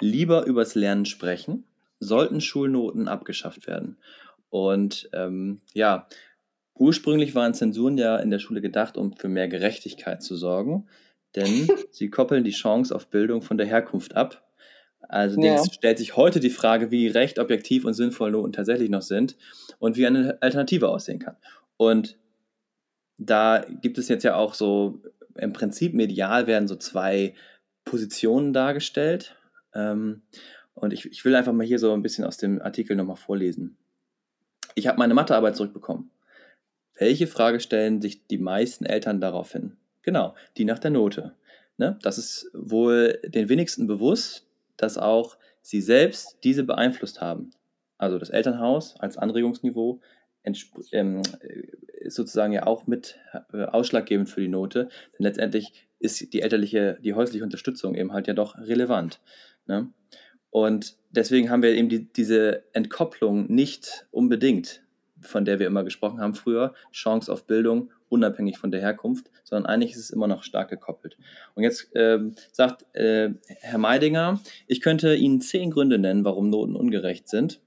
[0.01, 1.65] lieber übers Lernen sprechen,
[1.99, 3.99] sollten Schulnoten abgeschafft werden.
[4.49, 6.09] Und ähm, ja,
[6.75, 10.89] ursprünglich waren Zensuren ja in der Schule gedacht, um für mehr Gerechtigkeit zu sorgen,
[11.37, 14.47] denn sie koppeln die Chance auf Bildung von der Herkunft ab.
[15.09, 15.63] Also ja.
[15.65, 19.37] stellt sich heute die Frage, wie recht objektiv und sinnvoll Noten tatsächlich noch sind
[19.79, 21.37] und wie eine Alternative aussehen kann.
[21.77, 22.17] Und
[23.19, 25.03] da gibt es jetzt ja auch so,
[25.37, 27.35] im Prinzip medial werden so zwei
[27.85, 29.37] Positionen dargestellt.
[29.75, 30.23] Ähm,
[30.75, 33.77] und ich, ich will einfach mal hier so ein bisschen aus dem Artikel nochmal vorlesen.
[34.75, 36.11] Ich habe meine Mathearbeit zurückbekommen.
[36.99, 39.77] Welche Frage stellen sich die meisten Eltern darauf hin?
[40.03, 41.35] Genau, die nach der Note.
[41.77, 41.99] Ne?
[42.03, 47.51] Das ist wohl den wenigsten bewusst, dass auch sie selbst diese beeinflusst haben.
[47.99, 50.01] Also das Elternhaus als Anregungsniveau
[50.93, 51.23] ähm,
[52.01, 53.19] ist sozusagen ja auch mit
[53.53, 58.27] äh, ausschlaggebend für die Note, denn letztendlich ist die elterliche, die häusliche Unterstützung eben halt
[58.27, 59.21] ja doch relevant.
[59.71, 59.89] Ne?
[60.51, 64.83] Und deswegen haben wir eben die, diese Entkopplung nicht unbedingt,
[65.21, 69.71] von der wir immer gesprochen haben früher, Chance auf Bildung, unabhängig von der Herkunft, sondern
[69.71, 71.17] eigentlich ist es immer noch stark gekoppelt.
[71.55, 72.19] Und jetzt äh,
[72.51, 73.31] sagt äh,
[73.61, 77.61] Herr Meidinger, ich könnte Ihnen zehn Gründe nennen, warum Noten ungerecht sind.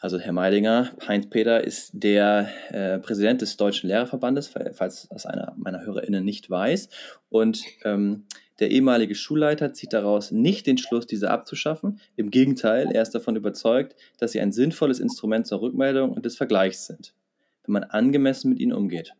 [0.00, 5.54] Also Herr Meidinger, Heinz Peter ist der äh, Präsident des Deutschen Lehrerverbandes, falls das einer
[5.56, 6.88] meiner HörerInnen nicht weiß.
[7.30, 8.26] Und ähm,
[8.62, 11.98] der ehemalige Schulleiter zieht daraus nicht den Schluss, diese abzuschaffen.
[12.14, 16.36] Im Gegenteil, er ist davon überzeugt, dass sie ein sinnvolles Instrument zur Rückmeldung und des
[16.36, 17.12] Vergleichs sind,
[17.64, 19.14] wenn man angemessen mit ihnen umgeht.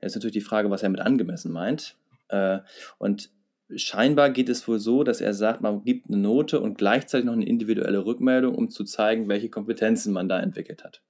[0.00, 1.96] Jetzt ist natürlich die Frage, was er mit angemessen meint.
[2.28, 2.60] Äh,
[2.98, 3.30] und
[3.74, 7.32] scheinbar geht es wohl so, dass er sagt, man gibt eine Note und gleichzeitig noch
[7.32, 11.02] eine individuelle Rückmeldung, um zu zeigen, welche Kompetenzen man da entwickelt hat.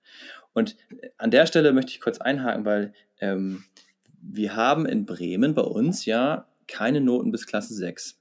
[0.54, 0.74] Und
[1.18, 3.64] an der Stelle möchte ich kurz einhaken, weil ähm,
[4.22, 8.18] wir haben in Bremen bei uns ja keine Noten bis Klasse 6.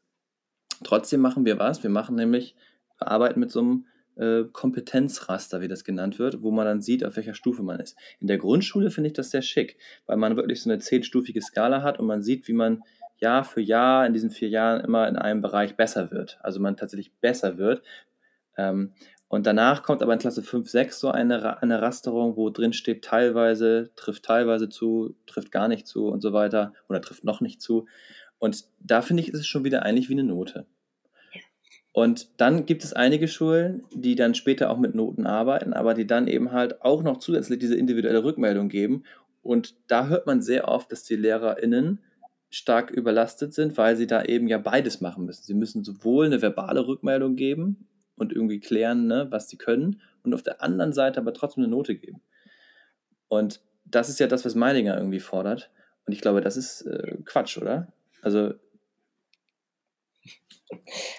[0.83, 1.83] Trotzdem machen wir was.
[1.83, 2.55] Wir machen nämlich,
[2.97, 7.03] wir arbeiten mit so einem äh, Kompetenzraster, wie das genannt wird, wo man dann sieht,
[7.03, 7.97] auf welcher Stufe man ist.
[8.19, 11.81] In der Grundschule finde ich das sehr schick, weil man wirklich so eine zehnstufige Skala
[11.81, 12.83] hat und man sieht, wie man
[13.17, 16.37] Jahr für Jahr in diesen vier Jahren immer in einem Bereich besser wird.
[16.41, 17.81] Also man tatsächlich besser wird.
[18.57, 18.93] Ähm,
[19.27, 23.03] und danach kommt aber in Klasse 5, 6 so eine, eine Rasterung, wo drin steht
[23.03, 27.61] teilweise, trifft teilweise zu, trifft gar nicht zu und so weiter oder trifft noch nicht
[27.61, 27.87] zu.
[28.45, 30.67] Und da finde ich, ist es schon wieder eigentlich wie eine Note.
[31.93, 36.05] Und dann gibt es einige Schulen, die dann später auch mit Noten arbeiten, aber die
[36.05, 39.03] dann eben halt auch noch zusätzlich diese individuelle Rückmeldung geben.
[39.41, 42.03] Und da hört man sehr oft, dass die LehrerInnen
[42.51, 45.41] stark überlastet sind, weil sie da eben ja beides machen müssen.
[45.41, 50.35] Sie müssen sowohl eine verbale Rückmeldung geben und irgendwie klären, ne, was sie können, und
[50.35, 52.21] auf der anderen Seite aber trotzdem eine Note geben.
[53.27, 55.71] Und das ist ja das, was Meidinger irgendwie fordert.
[56.05, 57.91] Und ich glaube, das ist äh, Quatsch, oder?
[58.25, 58.53] Also.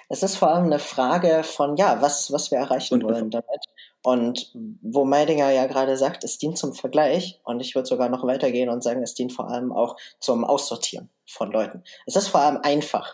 [0.09, 3.65] Es ist vor allem eine Frage von, ja, was, was wir erreichen und, wollen damit.
[4.03, 7.41] Und wo Meidinger ja gerade sagt, es dient zum Vergleich.
[7.45, 11.09] Und ich würde sogar noch weitergehen und sagen, es dient vor allem auch zum Aussortieren
[11.29, 11.85] von Leuten.
[12.07, 13.13] Es ist vor allem einfach.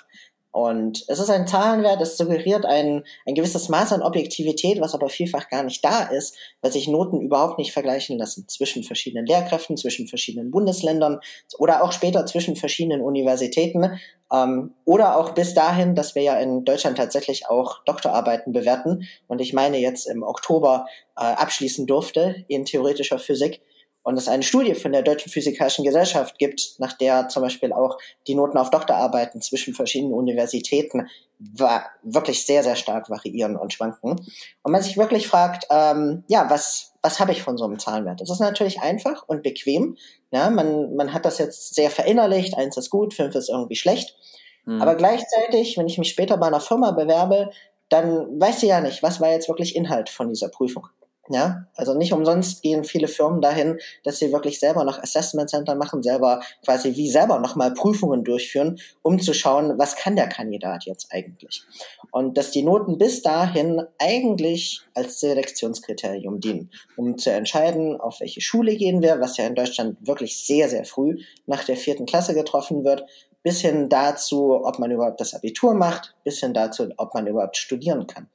[0.52, 5.08] Und es ist ein Zahlenwert, es suggeriert ein, ein gewisses Maß an Objektivität, was aber
[5.08, 9.78] vielfach gar nicht da ist, weil sich Noten überhaupt nicht vergleichen lassen zwischen verschiedenen Lehrkräften,
[9.78, 11.20] zwischen verschiedenen Bundesländern
[11.56, 13.98] oder auch später zwischen verschiedenen Universitäten
[14.30, 19.08] ähm, oder auch bis dahin, dass wir ja in Deutschland tatsächlich auch Doktorarbeiten bewerten.
[19.28, 20.84] Und ich meine jetzt im Oktober
[21.16, 23.62] äh, abschließen durfte in theoretischer Physik
[24.02, 27.98] und es eine Studie von der Deutschen Physikalischen Gesellschaft gibt, nach der zum Beispiel auch
[28.26, 31.08] die Noten auf Doktorarbeiten zwischen verschiedenen Universitäten
[32.02, 34.12] wirklich sehr, sehr stark variieren und schwanken.
[34.62, 38.20] Und man sich wirklich fragt, ähm, ja, was, was habe ich von so einem Zahlenwert?
[38.20, 39.96] Das ist natürlich einfach und bequem.
[40.30, 44.14] Ja, man, man hat das jetzt sehr verinnerlicht, eins ist gut, fünf ist irgendwie schlecht.
[44.64, 44.80] Mhm.
[44.80, 47.50] Aber gleichzeitig, wenn ich mich später bei einer Firma bewerbe,
[47.88, 50.88] dann weiß sie ja nicht, was war jetzt wirklich Inhalt von dieser Prüfung.
[51.28, 55.76] Ja, also nicht umsonst gehen viele Firmen dahin, dass sie wirklich selber noch Assessment Center
[55.76, 60.85] machen, selber quasi wie selber nochmal Prüfungen durchführen, um zu schauen, was kann der Kandidat
[60.85, 61.62] jetzt eigentlich.
[62.11, 68.40] Und dass die Noten bis dahin eigentlich als Selektionskriterium dienen, um zu entscheiden, auf welche
[68.40, 72.35] Schule gehen wir, was ja in Deutschland wirklich sehr, sehr früh nach der vierten Klasse
[72.35, 73.06] getroffen wird,
[73.44, 77.56] bis hin dazu, ob man überhaupt das Abitur macht, bis hin dazu, ob man überhaupt
[77.56, 78.28] studieren kann.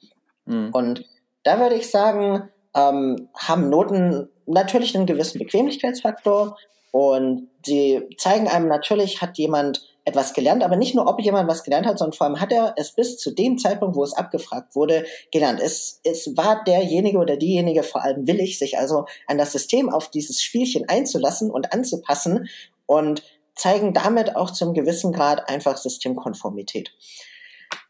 [0.45, 0.69] Mhm.
[0.71, 1.05] Und
[1.43, 6.57] da würde ich sagen, ähm, haben Noten natürlich einen gewissen Bequemlichkeitsfaktor
[6.91, 11.63] und sie zeigen einem natürlich, hat jemand etwas gelernt, aber nicht nur, ob jemand was
[11.63, 14.73] gelernt hat, sondern vor allem hat er es bis zu dem Zeitpunkt, wo es abgefragt
[14.73, 15.59] wurde, gelernt.
[15.59, 20.09] Es, es war derjenige oder diejenige vor allem willig, sich also an das System auf
[20.09, 22.47] dieses Spielchen einzulassen und anzupassen
[22.85, 23.21] und
[23.53, 26.93] zeigen damit auch zum gewissen Grad einfach Systemkonformität.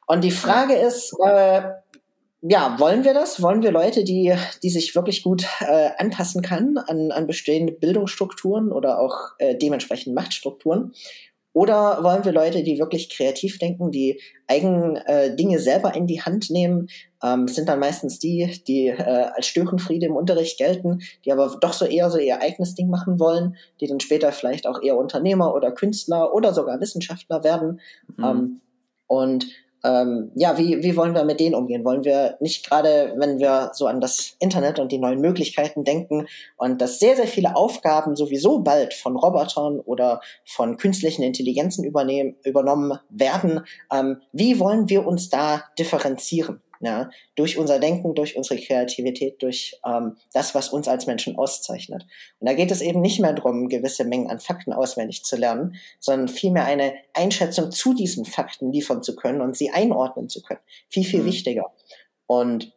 [0.07, 1.61] Und die Frage ist, äh,
[2.49, 3.41] ja, wollen wir das?
[3.41, 4.33] Wollen wir Leute, die,
[4.63, 10.15] die sich wirklich gut äh, anpassen kann an, an bestehende Bildungsstrukturen oder auch äh, dementsprechend
[10.15, 10.93] Machtstrukturen?
[11.53, 16.21] Oder wollen wir Leute, die wirklich kreativ denken, die eigen äh, Dinge selber in die
[16.21, 16.87] Hand nehmen?
[17.23, 21.73] Ähm, sind dann meistens die, die äh, als Störenfriede im Unterricht gelten, die aber doch
[21.73, 25.55] so eher so ihr eigenes Ding machen wollen, die dann später vielleicht auch eher Unternehmer
[25.55, 27.81] oder Künstler oder sogar Wissenschaftler werden.
[28.15, 28.23] Mhm.
[28.23, 28.61] Ähm,
[29.07, 29.47] und
[29.83, 31.85] ähm, ja, wie, wie wollen wir mit denen umgehen?
[31.85, 36.27] Wollen wir nicht gerade, wenn wir so an das Internet und die neuen Möglichkeiten denken
[36.57, 42.35] und dass sehr, sehr viele Aufgaben sowieso bald von Robotern oder von künstlichen Intelligenzen übernehmen,
[42.43, 43.61] übernommen werden,
[43.93, 46.61] ähm, wie wollen wir uns da differenzieren?
[46.79, 52.05] Ja, durch unser Denken, durch unsere Kreativität, durch ähm, das, was uns als Menschen auszeichnet.
[52.39, 55.75] Und da geht es eben nicht mehr darum, gewisse Mengen an Fakten auswendig zu lernen,
[55.99, 60.61] sondern vielmehr eine Einschätzung zu diesen Fakten liefern zu können und sie einordnen zu können.
[60.89, 61.27] Viel, viel mhm.
[61.27, 61.73] wichtiger.
[62.27, 62.73] Und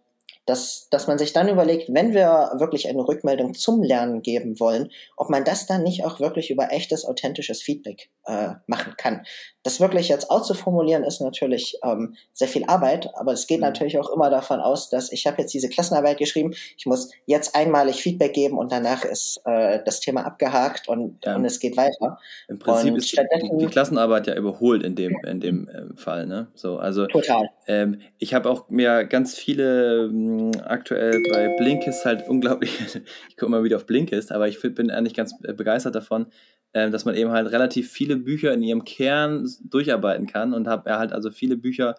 [0.51, 4.91] dass, dass man sich dann überlegt, wenn wir wirklich eine Rückmeldung zum Lernen geben wollen,
[5.17, 9.23] ob man das dann nicht auch wirklich über echtes, authentisches Feedback äh, machen kann.
[9.63, 13.65] Das wirklich jetzt auszuformulieren ist natürlich ähm, sehr viel Arbeit, aber es geht mhm.
[13.65, 17.55] natürlich auch immer davon aus, dass ich habe jetzt diese Klassenarbeit geschrieben, ich muss jetzt
[17.55, 21.37] einmalig Feedback geben und danach ist äh, das Thema abgehakt und, ja.
[21.37, 22.19] und es geht weiter.
[22.49, 26.27] Im Prinzip und ist die, die, Klassenarbeit ja überholt in dem, in dem äh, Fall.
[26.27, 26.49] Ne?
[26.55, 27.51] So, also, Total.
[27.67, 32.81] Ähm, ich habe auch mir ganz viele mh, hm, aktuell bei Blinkist halt unglaublich,
[33.29, 36.27] ich gucke mal wieder auf Blinkist, aber ich bin eigentlich ganz äh, begeistert davon,
[36.73, 40.97] äh, dass man eben halt relativ viele Bücher in ihrem Kern durcharbeiten kann und habe
[40.97, 41.97] halt also viele Bücher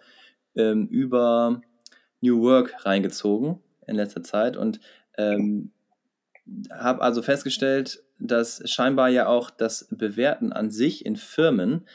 [0.54, 1.60] ähm, über
[2.20, 4.80] New Work reingezogen in letzter Zeit und
[5.18, 5.72] ähm,
[6.70, 11.86] habe also festgestellt, dass scheinbar ja auch das Bewerten an sich in Firmen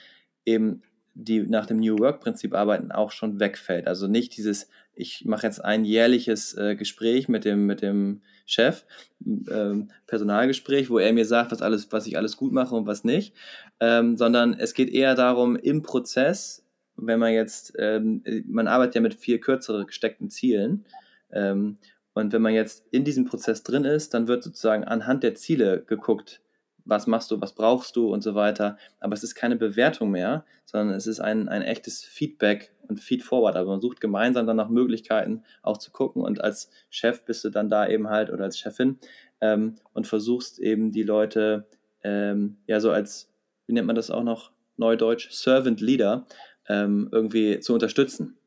[0.45, 3.87] eben die nach dem New Work-Prinzip arbeiten, auch schon wegfällt.
[3.87, 8.85] Also nicht dieses, ich mache jetzt ein jährliches äh, Gespräch mit dem, mit dem Chef,
[9.25, 13.03] ähm, Personalgespräch, wo er mir sagt, was, alles, was ich alles gut mache und was
[13.03, 13.33] nicht,
[13.79, 16.63] ähm, sondern es geht eher darum, im Prozess,
[16.95, 20.85] wenn man jetzt, ähm, man arbeitet ja mit viel kürzeren gesteckten Zielen,
[21.31, 21.77] ähm,
[22.13, 25.83] und wenn man jetzt in diesem Prozess drin ist, dann wird sozusagen anhand der Ziele
[25.85, 26.41] geguckt,
[26.87, 28.77] was machst du, was brauchst du und so weiter.
[28.99, 33.55] Aber es ist keine Bewertung mehr, sondern es ist ein, ein echtes Feedback und Feedforward.
[33.55, 37.49] Also man sucht gemeinsam dann nach Möglichkeiten auch zu gucken und als Chef bist du
[37.49, 38.97] dann da eben halt oder als Chefin
[39.41, 41.67] ähm, und versuchst eben die Leute
[42.03, 43.29] ähm, ja so als,
[43.65, 46.25] wie nennt man das auch noch, Neudeutsch, Servant Leader
[46.69, 48.37] ähm, irgendwie zu unterstützen.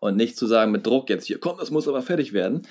[0.00, 2.66] Und nicht zu sagen mit Druck jetzt hier, komm, das muss aber fertig werden,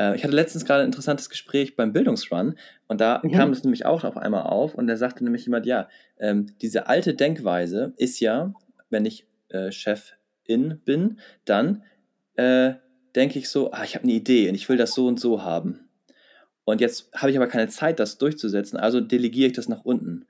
[0.00, 2.56] äh, ich hatte letztens gerade ein interessantes Gespräch beim Bildungsrun
[2.88, 3.32] und da mhm.
[3.32, 6.88] kam es nämlich auch auf einmal auf und da sagte nämlich jemand, ja, ähm, diese
[6.88, 8.52] alte Denkweise ist ja,
[8.88, 11.82] wenn ich äh, Chefin bin, dann
[12.36, 12.74] äh,
[13.14, 15.42] denke ich so, ah, ich habe eine Idee und ich will das so und so
[15.42, 15.88] haben.
[16.64, 20.26] Und jetzt habe ich aber keine Zeit, das durchzusetzen, also delegiere ich das nach unten.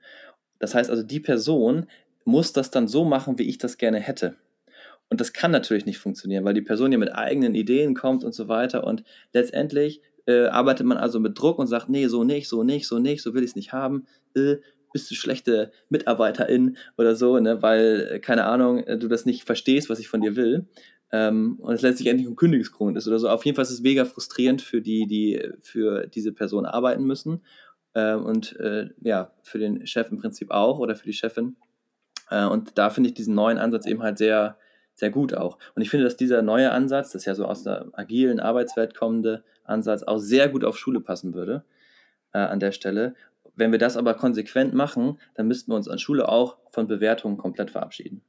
[0.59, 1.87] Das heißt also, die Person
[2.25, 4.35] muss das dann so machen, wie ich das gerne hätte.
[5.11, 8.33] Und das kann natürlich nicht funktionieren, weil die Person ja mit eigenen Ideen kommt und
[8.33, 8.85] so weiter.
[8.85, 12.87] Und letztendlich äh, arbeitet man also mit Druck und sagt, nee, so nicht, so nicht,
[12.87, 14.07] so nicht, so will ich es nicht haben.
[14.35, 14.55] Äh,
[14.93, 17.61] bist du schlechte Mitarbeiterin oder so, ne?
[17.61, 20.69] weil, äh, keine Ahnung, äh, du das nicht verstehst, was ich von dir will.
[21.11, 23.27] Ähm, und es letztlich endlich ein Kündigungsgrund ist oder so.
[23.27, 27.41] Auf jeden Fall ist es mega frustrierend für die, die für diese Person arbeiten müssen.
[27.95, 31.57] Äh, und äh, ja, für den Chef im Prinzip auch oder für die Chefin.
[32.29, 34.55] und da finde ich diesen neuen Ansatz eben halt sehr,
[35.01, 35.57] sehr gut auch.
[35.75, 39.43] Und ich finde, dass dieser neue Ansatz, das ja so aus der agilen Arbeitswelt kommende
[39.63, 41.65] Ansatz, auch sehr gut auf Schule passen würde
[42.33, 43.15] äh, an der Stelle.
[43.55, 47.37] Wenn wir das aber konsequent machen, dann müssten wir uns an Schule auch von Bewertungen
[47.37, 48.21] komplett verabschieden.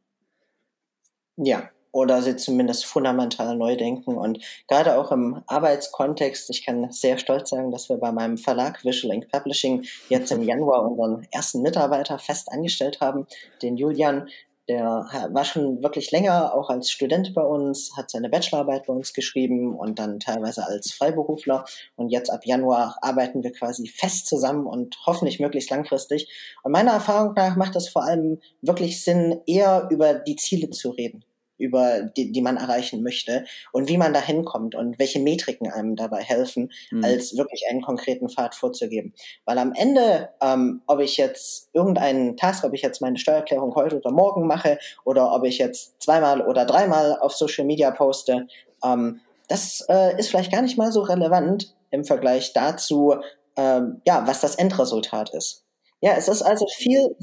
[1.37, 4.17] Ja, oder sie zumindest fundamental neu denken.
[4.17, 8.83] Und gerade auch im Arbeitskontext, ich kann sehr stolz sagen, dass wir bei meinem Verlag
[8.83, 13.27] Visual Ink Publishing jetzt im Januar unseren ersten Mitarbeiter fest angestellt haben,
[13.61, 14.31] den Julian,
[14.69, 19.13] der war schon wirklich länger auch als Student bei uns, hat seine Bachelorarbeit bei uns
[19.13, 21.65] geschrieben und dann teilweise als Freiberufler.
[21.97, 26.29] Und jetzt ab Januar arbeiten wir quasi fest zusammen und hoffentlich möglichst langfristig.
[26.63, 30.91] Und meiner Erfahrung nach macht es vor allem wirklich Sinn, eher über die Ziele zu
[30.91, 31.25] reden
[31.63, 35.97] über die, die man erreichen möchte und wie man da hinkommt und welche Metriken einem
[35.97, 37.05] dabei helfen, mhm.
[37.05, 39.15] als wirklich einen konkreten Pfad vorzugeben.
[39.45, 43.97] Weil am Ende, ähm, ob ich jetzt irgendeinen Task, ob ich jetzt meine Steuererklärung heute
[43.97, 48.47] oder morgen mache oder ob ich jetzt zweimal oder dreimal auf Social Media poste,
[48.85, 53.15] ähm, das äh, ist vielleicht gar nicht mal so relevant im Vergleich dazu,
[53.57, 55.65] ähm, ja, was das Endresultat ist.
[56.05, 57.15] Ja, es ist also viel,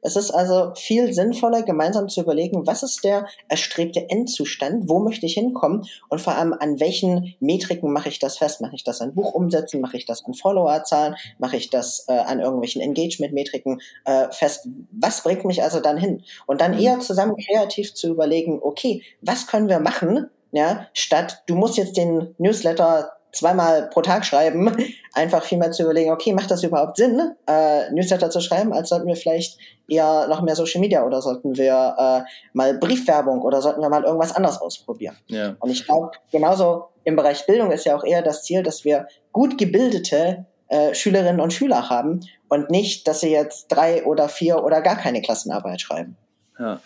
[0.00, 5.26] es ist also viel sinnvoller, gemeinsam zu überlegen, was ist der erstrebte Endzustand, wo möchte
[5.26, 8.62] ich hinkommen und vor allem an welchen Metriken mache ich das fest?
[8.62, 12.40] Mache ich das an Buchumsätzen, mache ich das an Followerzahlen, mache ich das äh, an
[12.40, 14.68] irgendwelchen Engagement-Metriken äh, fest?
[14.90, 16.22] Was bringt mich also dann hin?
[16.46, 21.56] Und dann eher zusammen kreativ zu überlegen, okay, was können wir machen, ja, statt du
[21.56, 24.74] musst jetzt den Newsletter zweimal pro Tag schreiben,
[25.14, 28.88] einfach viel mehr zu überlegen, okay, macht das überhaupt Sinn, äh, Newsletter zu schreiben, als
[28.88, 33.62] sollten wir vielleicht eher noch mehr Social Media oder sollten wir äh, mal Briefwerbung oder
[33.62, 35.16] sollten wir mal irgendwas anderes ausprobieren.
[35.28, 35.56] Ja.
[35.60, 39.06] Und ich glaube, genauso im Bereich Bildung ist ja auch eher das Ziel, dass wir
[39.32, 44.64] gut gebildete äh, Schülerinnen und Schüler haben und nicht, dass sie jetzt drei oder vier
[44.64, 46.16] oder gar keine Klassenarbeit schreiben.
[46.58, 46.80] Ja,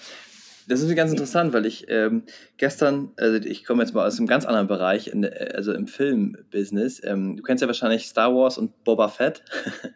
[0.68, 2.24] das ist ganz interessant, weil ich ähm,
[2.58, 7.02] gestern, also ich komme jetzt mal aus einem ganz anderen Bereich, in, also im Filmbusiness.
[7.04, 9.42] Ähm, du kennst ja wahrscheinlich Star Wars und Boba Fett.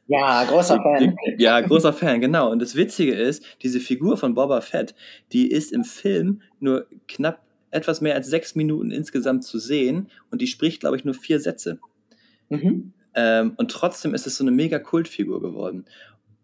[0.08, 1.16] Ja, großer Fan.
[1.38, 2.50] Ja, großer Fan, genau.
[2.50, 4.94] Und das Witzige ist, diese Figur von Boba Fett,
[5.32, 10.42] die ist im Film nur knapp etwas mehr als sechs Minuten insgesamt zu sehen und
[10.42, 11.78] die spricht, glaube ich, nur vier Sätze.
[12.50, 12.92] Mhm.
[13.14, 15.86] Ähm, und trotzdem ist es so eine mega Kultfigur geworden.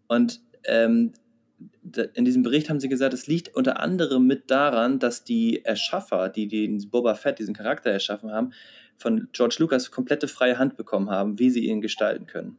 [0.07, 1.13] Und ähm,
[2.13, 6.29] in diesem Bericht haben sie gesagt, es liegt unter anderem mit daran, dass die Erschaffer,
[6.29, 8.51] die den Boba Fett, diesen Charakter erschaffen haben,
[8.97, 12.57] von George Lucas komplette freie Hand bekommen haben, wie sie ihn gestalten können.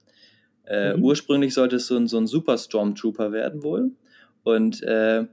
[0.64, 1.04] Äh, mhm.
[1.04, 3.92] Ursprünglich sollte es so ein, so ein Super Stormtrooper werden wohl.
[4.42, 5.26] Und, äh,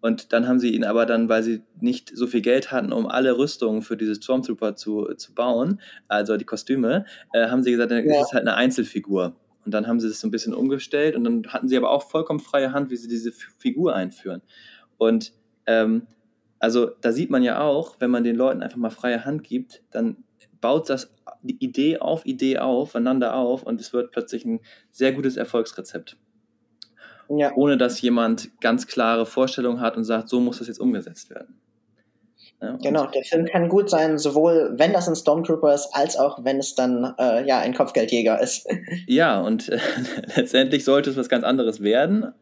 [0.00, 3.06] und dann haben sie ihn aber dann, weil sie nicht so viel Geld hatten, um
[3.06, 7.90] alle Rüstungen für diese Stormtrooper zu, zu bauen, also die Kostüme, äh, haben sie gesagt,
[7.90, 7.98] ja.
[7.98, 9.34] es ist halt eine Einzelfigur.
[9.64, 12.02] Und dann haben sie das so ein bisschen umgestellt und dann hatten sie aber auch
[12.02, 14.42] vollkommen freie Hand, wie sie diese Figur einführen.
[14.98, 15.32] Und
[15.66, 16.06] ähm,
[16.58, 19.82] also da sieht man ja auch, wenn man den Leuten einfach mal freie Hand gibt,
[19.90, 20.16] dann
[20.60, 25.36] baut das die Idee auf Idee aufeinander auf und es wird plötzlich ein sehr gutes
[25.36, 26.16] Erfolgsrezept.
[27.28, 27.52] Ja.
[27.54, 31.60] Ohne dass jemand ganz klare Vorstellungen hat und sagt, so muss das jetzt umgesetzt werden.
[32.64, 36.44] Ja, genau, der Film kann gut sein, sowohl wenn das ein Stormtrooper ist, als auch
[36.44, 38.66] wenn es dann äh, ja ein Kopfgeldjäger ist.
[39.06, 39.78] Ja, und äh,
[40.36, 42.32] letztendlich sollte es was ganz anderes werden,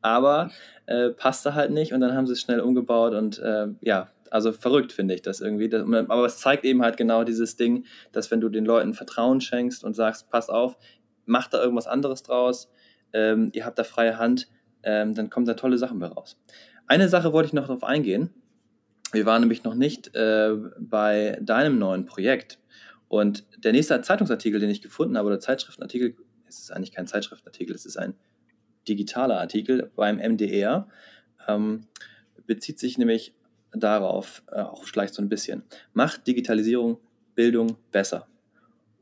[0.00, 0.50] aber
[0.86, 4.52] äh, passte halt nicht und dann haben sie es schnell umgebaut und äh, ja, also
[4.52, 5.72] verrückt finde ich das irgendwie.
[5.74, 9.84] Aber es zeigt eben halt genau dieses Ding, dass wenn du den Leuten Vertrauen schenkst
[9.84, 10.76] und sagst, pass auf,
[11.26, 12.70] mach da irgendwas anderes draus,
[13.12, 14.48] ähm, ihr habt da freie Hand,
[14.82, 16.38] ähm, dann kommen da tolle Sachen bei raus.
[16.86, 18.30] Eine Sache wollte ich noch darauf eingehen
[19.12, 22.58] wir waren nämlich noch nicht äh, bei deinem neuen Projekt.
[23.08, 26.16] Und der nächste Zeitungsartikel, den ich gefunden habe, oder Zeitschriftenartikel,
[26.48, 28.14] es ist eigentlich kein Zeitschriftenartikel, es ist ein
[28.88, 30.88] digitaler Artikel beim MDR,
[31.48, 31.86] ähm,
[32.46, 33.34] bezieht sich nämlich
[33.72, 36.98] darauf, äh, auch vielleicht so ein bisschen, macht Digitalisierung
[37.34, 38.26] Bildung besser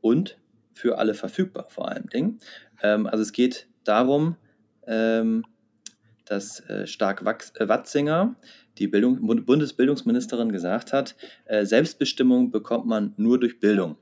[0.01, 0.37] und
[0.73, 2.39] für alle verfügbar vor allem Dingen.
[2.83, 4.35] Ähm, also es geht darum,
[4.85, 5.45] ähm,
[6.25, 8.35] dass äh, Stark äh, Watzinger
[8.77, 13.97] die Bildung, Bundesbildungsministerin gesagt hat, äh, Selbstbestimmung bekommt man nur durch Bildung.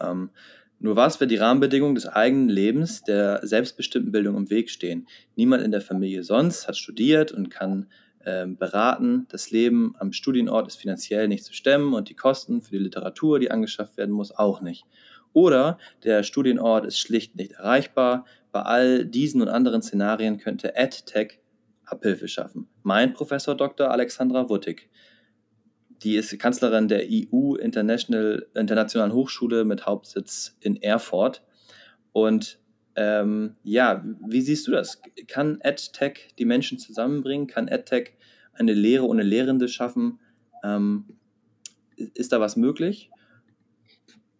[0.00, 0.30] Ähm,
[0.78, 5.06] nur was wird die Rahmenbedingungen des eigenen Lebens der selbstbestimmten Bildung im Weg stehen?
[5.34, 7.86] Niemand in der Familie sonst hat studiert und kann
[8.20, 9.26] äh, beraten.
[9.30, 13.38] Das Leben am Studienort ist finanziell nicht zu stemmen und die Kosten für die Literatur,
[13.38, 14.84] die angeschafft werden muss, auch nicht.
[15.32, 18.26] Oder der Studienort ist schlicht nicht erreichbar.
[18.52, 21.40] Bei all diesen und anderen Szenarien könnte EdTech
[21.84, 22.68] Abhilfe schaffen.
[22.86, 23.90] Mein Professor Dr.
[23.90, 24.88] Alexandra Wuttig,
[26.04, 31.42] die ist Kanzlerin der EU International, Internationalen Hochschule mit Hauptsitz in Erfurt.
[32.12, 32.60] Und
[32.94, 35.02] ähm, ja, wie siehst du das?
[35.26, 37.48] Kann EdTech die Menschen zusammenbringen?
[37.48, 38.12] Kann EdTech
[38.52, 40.20] eine Lehre ohne Lehrende schaffen?
[40.62, 41.06] Ähm,
[41.96, 43.10] ist da was möglich?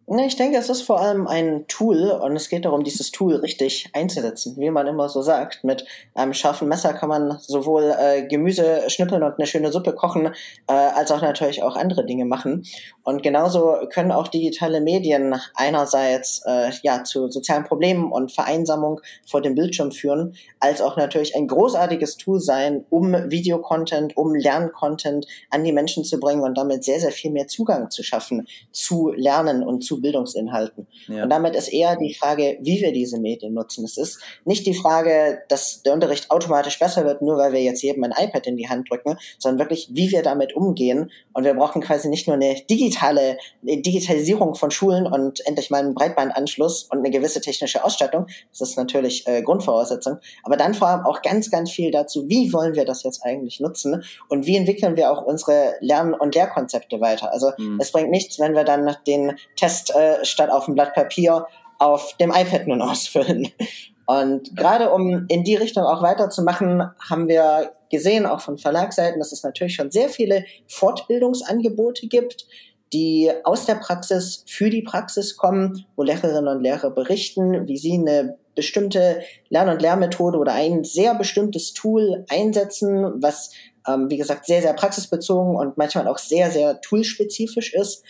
[0.09, 3.89] Ich denke, es ist vor allem ein Tool und es geht darum, dieses Tool richtig
[3.91, 5.65] einzusetzen, wie man immer so sagt.
[5.65, 10.27] Mit einem scharfen Messer kann man sowohl äh, Gemüse schnippeln und eine schöne Suppe kochen,
[10.67, 12.63] äh, als auch natürlich auch andere Dinge machen.
[13.03, 19.41] Und genauso können auch digitale Medien einerseits äh, ja zu sozialen Problemen und Vereinsamung vor
[19.41, 25.65] dem Bildschirm führen, als auch natürlich ein großartiges Tool sein, um Videocontent, um Lerncontent an
[25.65, 29.63] die Menschen zu bringen und damit sehr, sehr viel mehr Zugang zu schaffen zu Lernen
[29.63, 30.87] und zu Bildungsinhalten.
[31.07, 31.23] Ja.
[31.23, 33.85] Und damit ist eher die Frage, wie wir diese Medien nutzen.
[33.85, 37.81] Es ist nicht die Frage, dass der Unterricht automatisch besser wird, nur weil wir jetzt
[37.81, 41.11] jedem ein iPad in die Hand drücken, sondern wirklich, wie wir damit umgehen.
[41.33, 45.79] Und wir brauchen quasi nicht nur eine digitale eine Digitalisierung von Schulen und endlich mal
[45.79, 48.27] einen Breitbandanschluss und eine gewisse technische Ausstattung.
[48.51, 50.17] Das ist natürlich äh, Grundvoraussetzung.
[50.43, 53.59] Aber dann vor allem auch ganz, ganz viel dazu, wie wollen wir das jetzt eigentlich
[53.59, 57.31] nutzen und wie entwickeln wir auch unsere Lern- und Lehrkonzepte weiter.
[57.31, 57.79] Also mhm.
[57.81, 61.45] es bringt nichts, wenn wir dann den Test äh, statt auf dem Blatt Papier
[61.79, 63.49] auf dem iPad nun ausfüllen.
[64.07, 69.33] Und gerade um in die Richtung auch weiterzumachen, haben wir gesehen, auch von Verlagsseiten, dass
[69.33, 72.47] es natürlich schon sehr viele Fortbildungsangebote gibt,
[72.93, 77.93] die aus der Praxis für die Praxis kommen, wo Lehrerinnen und Lehrer berichten, wie sie
[77.93, 83.51] eine bestimmte Lern- und Lehrmethode oder ein sehr bestimmtes Tool einsetzen, was,
[83.87, 88.03] ähm, wie gesagt, sehr, sehr praxisbezogen und manchmal auch sehr, sehr toolspezifisch ist.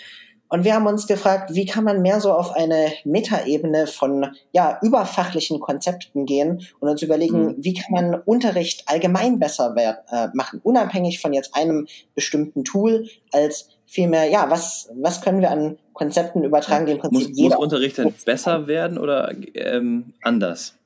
[0.49, 4.79] Und wir haben uns gefragt, wie kann man mehr so auf eine Metaebene von ja,
[4.81, 7.55] überfachlichen Konzepten gehen und uns überlegen, mhm.
[7.57, 13.07] wie kann man Unterricht allgemein besser werden, äh, machen, unabhängig von jetzt einem bestimmten Tool,
[13.31, 17.55] als vielmehr, ja, was, was können wir an Konzepten übertragen, die im Prinzip muss, jeder...
[17.55, 20.76] Muss Unterricht denn besser werden oder ähm, anders?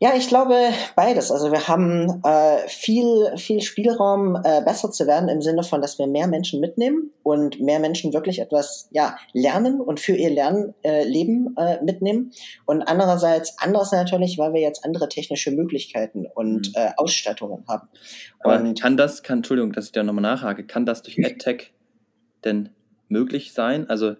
[0.00, 0.54] Ja, ich glaube
[0.94, 1.32] beides.
[1.32, 5.98] Also wir haben äh, viel, viel Spielraum, äh, besser zu werden im Sinne von, dass
[5.98, 10.72] wir mehr Menschen mitnehmen und mehr Menschen wirklich etwas ja lernen und für ihr Lernen
[10.84, 12.30] äh, Leben äh, mitnehmen.
[12.64, 16.74] Und andererseits anders natürlich, weil wir jetzt andere technische Möglichkeiten und mhm.
[16.74, 17.88] äh, Ausstattungen haben.
[18.38, 21.72] Aber und, kann das, kann, Entschuldigung, dass ich da nochmal nachhake, kann das durch EdTech
[22.44, 22.68] denn
[23.08, 23.90] möglich sein?
[23.90, 24.14] Also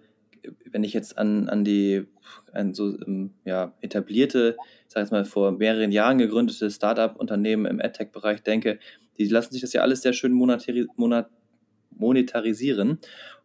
[0.65, 2.05] wenn ich jetzt an, an die
[2.53, 4.55] an so ähm, ja, etablierte
[4.89, 8.79] sag ich mal, vor mehreren Jahren gegründete Startup-Unternehmen im AdTech-Bereich denke,
[9.17, 11.29] die lassen sich das ja alles sehr schön monetari monat
[11.91, 12.99] monetarisieren.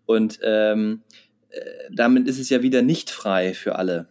[0.06, 1.02] Und ähm,
[1.50, 4.08] äh, damit ist es ja wieder nicht frei für alle.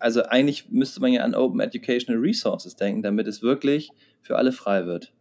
[0.00, 3.90] Also eigentlich müsste man ja an Open Educational Resources denken, damit es wirklich
[4.22, 5.12] für alle frei wird.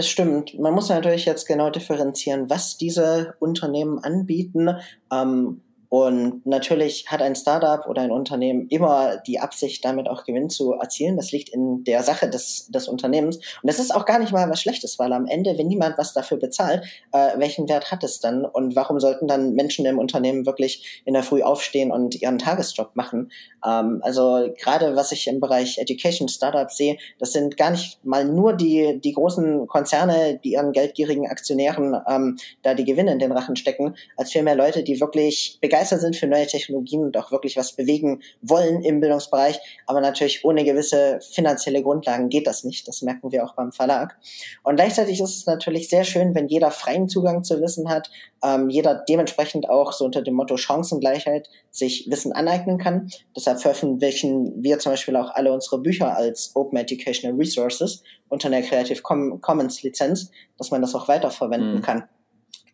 [0.00, 0.58] Das stimmt.
[0.58, 4.70] Man muss natürlich jetzt genau differenzieren, was diese Unternehmen anbieten.
[5.12, 5.60] Ähm,
[5.90, 10.74] und natürlich hat ein Startup oder ein Unternehmen immer die Absicht, damit auch Gewinn zu
[10.74, 11.16] erzielen.
[11.16, 13.38] Das liegt in der Sache des, des Unternehmens.
[13.38, 16.12] Und das ist auch gar nicht mal was Schlechtes, weil am Ende, wenn niemand was
[16.12, 18.44] dafür bezahlt, äh, welchen Wert hat es dann?
[18.44, 22.94] Und warum sollten dann Menschen im Unternehmen wirklich in der Früh aufstehen und ihren Tagesjob
[22.94, 23.32] machen?
[23.66, 28.24] Ähm, also gerade was ich im Bereich Education Startups sehe, das sind gar nicht mal
[28.24, 33.32] nur die, die großen Konzerne, die ihren geldgierigen Aktionären ähm, da die Gewinne in den
[33.32, 37.32] Rachen stecken, als vielmehr Leute, die wirklich begeistert begeistert sind für neue Technologien und auch
[37.32, 39.58] wirklich was bewegen wollen im Bildungsbereich.
[39.86, 42.86] Aber natürlich ohne gewisse finanzielle Grundlagen geht das nicht.
[42.86, 44.18] Das merken wir auch beim Verlag.
[44.62, 48.10] Und gleichzeitig ist es natürlich sehr schön, wenn jeder freien Zugang zu Wissen hat,
[48.44, 53.10] ähm, jeder dementsprechend auch so unter dem Motto Chancengleichheit sich Wissen aneignen kann.
[53.34, 58.62] Deshalb veröffentlichen wir zum Beispiel auch alle unsere Bücher als Open Educational Resources unter einer
[58.62, 61.82] Creative Commons Lizenz, dass man das auch weiterverwenden mhm.
[61.82, 62.04] kann.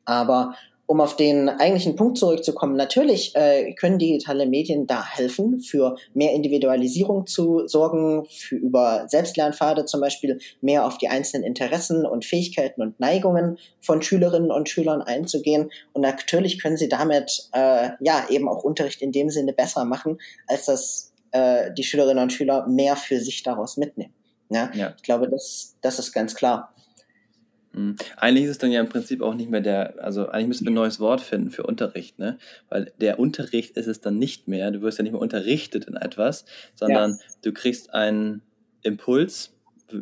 [0.05, 0.55] Aber
[0.87, 6.33] um auf den eigentlichen Punkt zurückzukommen, natürlich äh, können digitale Medien da helfen, für mehr
[6.33, 12.83] Individualisierung zu sorgen, für über Selbstlernpfade zum Beispiel mehr auf die einzelnen Interessen und Fähigkeiten
[12.83, 15.71] und Neigungen von Schülerinnen und Schülern einzugehen.
[15.93, 20.19] Und natürlich können sie damit äh, ja eben auch Unterricht in dem Sinne besser machen,
[20.47, 24.15] als dass äh, die Schülerinnen und Schüler mehr für sich daraus mitnehmen.
[24.51, 24.71] Ja?
[24.75, 24.95] ja.
[24.97, 26.73] Ich glaube, das, das ist ganz klar.
[27.77, 27.97] Mhm.
[28.17, 30.71] Eigentlich ist es dann ja im Prinzip auch nicht mehr der, also eigentlich müssen wir
[30.71, 32.39] ein neues Wort finden für Unterricht, ne?
[32.71, 34.71] Weil der Unterricht ist es dann nicht mehr.
[34.71, 37.19] Du wirst ja nicht mehr unterrichtet in etwas, sondern ja.
[37.43, 38.43] du kriegst einen
[38.83, 39.53] Impuls,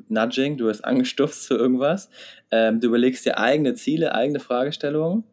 [0.08, 2.08] Nudging, du wirst angestupst zu irgendwas.
[2.50, 5.24] Ähm, du überlegst dir eigene Ziele, eigene Fragestellungen,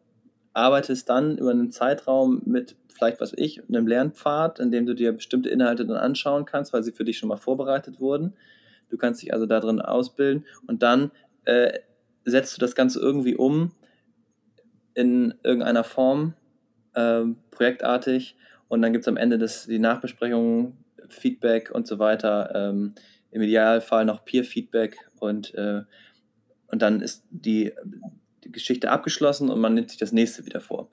[0.52, 5.12] arbeitest dann über einen Zeitraum mit vielleicht, was ich, einem Lernpfad, in dem du dir
[5.12, 8.34] bestimmte Inhalte dann anschauen kannst, weil sie für dich schon mal vorbereitet wurden.
[8.90, 11.12] Du kannst dich also da drin ausbilden und dann
[11.46, 11.78] äh,
[12.24, 13.72] setzt du das Ganze irgendwie um
[14.94, 16.34] in irgendeiner Form,
[16.94, 18.36] äh, projektartig,
[18.72, 20.78] und dann gibt es am Ende des, die Nachbesprechung,
[21.10, 22.94] Feedback und so weiter, ähm,
[23.30, 25.82] im Idealfall noch Peer-Feedback und, äh,
[26.68, 27.72] und dann ist die,
[28.44, 30.88] die, Geschichte abgeschlossen und man nimmt sich das nächste wieder vor.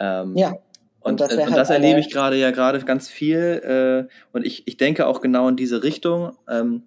[0.00, 0.50] Ähm, ja.
[0.98, 4.08] Und, und das, äh, und das halt erlebe ich gerade ja gerade ganz viel.
[4.08, 6.36] Äh, und ich, ich denke auch genau in diese Richtung.
[6.48, 6.82] Ähm,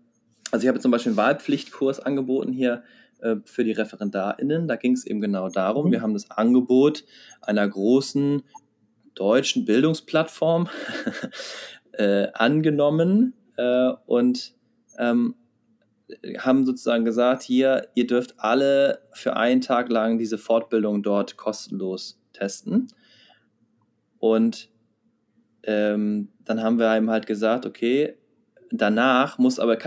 [0.51, 2.83] also ich habe zum Beispiel einen Wahlpflichtkurs angeboten hier
[3.19, 4.67] äh, für die ReferendarInnen.
[4.67, 5.87] Da ging es eben genau darum.
[5.87, 5.91] Mhm.
[5.91, 7.03] Wir haben das Angebot
[7.41, 8.43] einer großen
[9.13, 10.67] deutschen Bildungsplattform
[11.93, 14.53] äh, angenommen äh, und
[14.97, 15.35] ähm,
[16.37, 22.21] haben sozusagen gesagt, hier, ihr dürft alle für einen Tag lang diese Fortbildung dort kostenlos
[22.33, 22.87] testen.
[24.19, 24.69] Und
[25.63, 28.17] ähm, dann haben wir ihm halt gesagt, okay,
[28.77, 29.77] danach muss aber,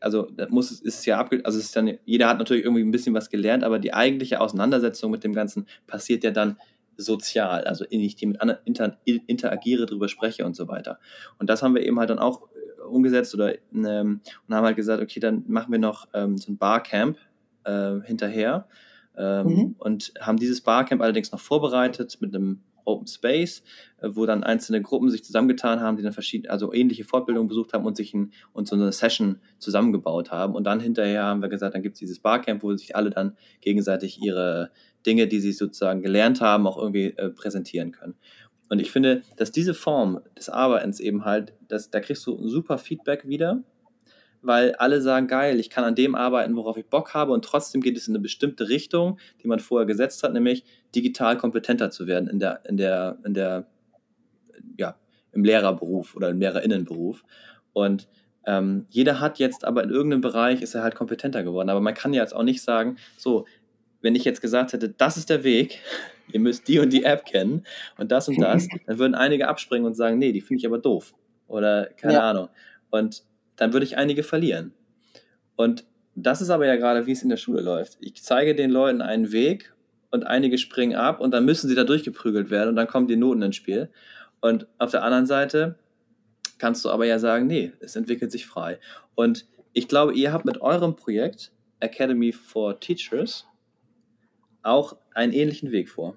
[0.00, 3.14] also muss ist es ja abge, also ist dann, jeder hat natürlich irgendwie ein bisschen
[3.14, 6.56] was gelernt, aber die eigentliche Auseinandersetzung mit dem Ganzen passiert ja dann
[6.96, 10.98] sozial, also in ich die mit anderen inter, interagiere, drüber spreche und so weiter.
[11.38, 14.76] Und das haben wir eben halt dann auch äh, umgesetzt oder ähm, und haben halt
[14.76, 17.18] gesagt, okay, dann machen wir noch ähm, so ein Barcamp
[17.64, 18.66] äh, hinterher
[19.16, 19.76] ähm, mhm.
[19.78, 23.62] und haben dieses Barcamp allerdings noch vorbereitet mit einem Open Space,
[24.00, 27.72] äh, wo dann einzelne Gruppen sich zusammengetan haben, die dann verschiedene, also ähnliche Fortbildungen besucht
[27.72, 30.54] haben und sich ein, und so eine Session zusammengebaut haben.
[30.54, 33.36] Und dann hinterher haben wir gesagt, dann gibt es dieses Barcamp, wo sich alle dann
[33.60, 34.70] gegenseitig ihre
[35.06, 38.14] Dinge, die sie sozusagen gelernt haben, auch irgendwie äh, präsentieren können.
[38.68, 42.78] Und ich finde, dass diese Form des Arbeitens eben halt, dass, da kriegst du super
[42.78, 43.62] Feedback wieder
[44.42, 47.80] weil alle sagen, geil, ich kann an dem arbeiten, worauf ich Bock habe und trotzdem
[47.80, 50.64] geht es in eine bestimmte Richtung, die man vorher gesetzt hat, nämlich
[50.94, 53.66] digital kompetenter zu werden in der, in der, in der,
[54.78, 54.96] ja,
[55.32, 57.24] im Lehrerberuf oder im Lehrerinnenberuf.
[57.72, 58.08] Und
[58.44, 61.70] ähm, jeder hat jetzt aber in irgendeinem Bereich ist er halt kompetenter geworden.
[61.70, 63.46] Aber man kann ja jetzt auch nicht sagen, so,
[64.00, 65.78] wenn ich jetzt gesagt hätte, das ist der Weg,
[66.32, 67.64] ihr müsst die und die App kennen
[67.96, 70.78] und das und das, dann würden einige abspringen und sagen, nee, die finde ich aber
[70.78, 71.14] doof.
[71.46, 72.30] Oder keine ja.
[72.30, 72.48] Ahnung.
[72.90, 73.22] Und
[73.62, 74.72] dann würde ich einige verlieren.
[75.56, 75.84] Und
[76.14, 77.96] das ist aber ja gerade, wie es in der Schule läuft.
[78.00, 79.72] Ich zeige den Leuten einen Weg
[80.10, 83.16] und einige springen ab und dann müssen sie da durchgeprügelt werden und dann kommen die
[83.16, 83.88] Noten ins Spiel.
[84.40, 85.76] Und auf der anderen Seite
[86.58, 88.80] kannst du aber ja sagen, nee, es entwickelt sich frei.
[89.14, 93.46] Und ich glaube, ihr habt mit eurem Projekt Academy for Teachers
[94.62, 96.16] auch einen ähnlichen Weg vor.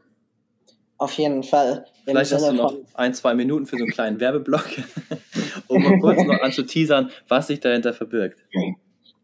[0.98, 1.86] Auf jeden Fall.
[2.06, 4.66] Vielleicht hast du noch ein, zwei Minuten für so einen kleinen Werbeblock,
[5.76, 8.40] um mal kurz noch anzuteasern, was sich dahinter verbirgt.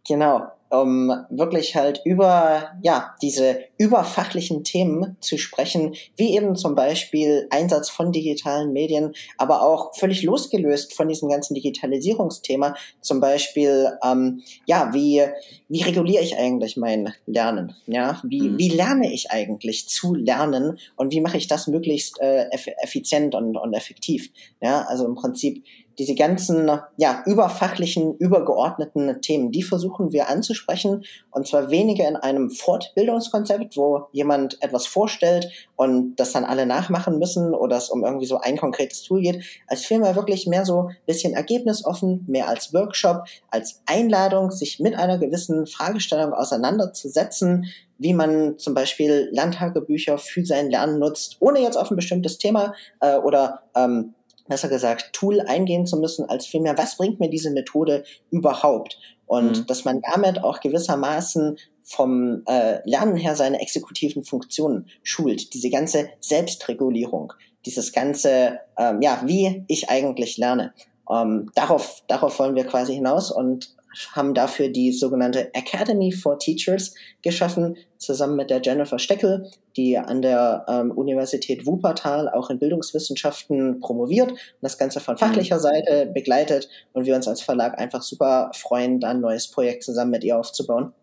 [0.07, 7.47] Genau um wirklich halt über ja diese überfachlichen Themen zu sprechen, wie eben zum Beispiel
[7.49, 14.41] Einsatz von digitalen Medien, aber auch völlig losgelöst von diesem ganzen Digitalisierungsthema, zum Beispiel ähm,
[14.65, 15.23] ja wie
[15.67, 18.57] wie reguliere ich eigentlich mein Lernen, ja wie mhm.
[18.57, 22.45] wie lerne ich eigentlich zu lernen und wie mache ich das möglichst äh,
[22.81, 24.31] effizient und, und effektiv,
[24.61, 25.65] ja also im Prinzip
[25.99, 31.03] diese ganzen ja, überfachlichen, übergeordneten Themen, die versuchen wir anzusprechen.
[31.31, 37.19] Und zwar weniger in einem Fortbildungskonzept, wo jemand etwas vorstellt und das dann alle nachmachen
[37.19, 40.89] müssen oder es um irgendwie so ein konkretes Tool geht, als vielmehr wirklich mehr so
[40.89, 47.65] ein bisschen ergebnisoffen, mehr als Workshop, als Einladung, sich mit einer gewissen Fragestellung auseinanderzusetzen,
[47.97, 52.73] wie man zum Beispiel Landtagebücher für sein Lernen nutzt, ohne jetzt auf ein bestimmtes Thema
[52.99, 54.15] äh, oder ähm,
[54.51, 58.99] besser gesagt, Tool eingehen zu müssen, als vielmehr, was bringt mir diese Methode überhaupt?
[59.25, 59.65] Und mhm.
[59.65, 65.53] dass man damit auch gewissermaßen vom äh, Lernen her seine exekutiven Funktionen schult.
[65.53, 67.33] Diese ganze Selbstregulierung,
[67.65, 70.73] dieses ganze, ähm, ja, wie ich eigentlich lerne.
[71.09, 73.73] Ähm, darauf, darauf wollen wir quasi hinaus und
[74.13, 80.21] haben dafür die sogenannte Academy for Teachers geschaffen, zusammen mit der Jennifer Steckel, die an
[80.21, 85.61] der ähm, Universität Wuppertal auch in Bildungswissenschaften promoviert und das Ganze von fachlicher mhm.
[85.61, 90.11] Seite begleitet und wir uns als Verlag einfach super freuen, da ein neues Projekt zusammen
[90.11, 90.93] mit ihr aufzubauen.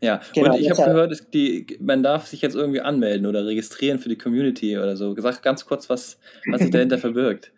[0.00, 3.98] Ja, genau, und ich habe gehört, die, man darf sich jetzt irgendwie anmelden oder registrieren
[3.98, 5.14] für die Community oder so.
[5.18, 6.18] Sag ganz kurz, was,
[6.50, 7.52] was sich dahinter verbirgt.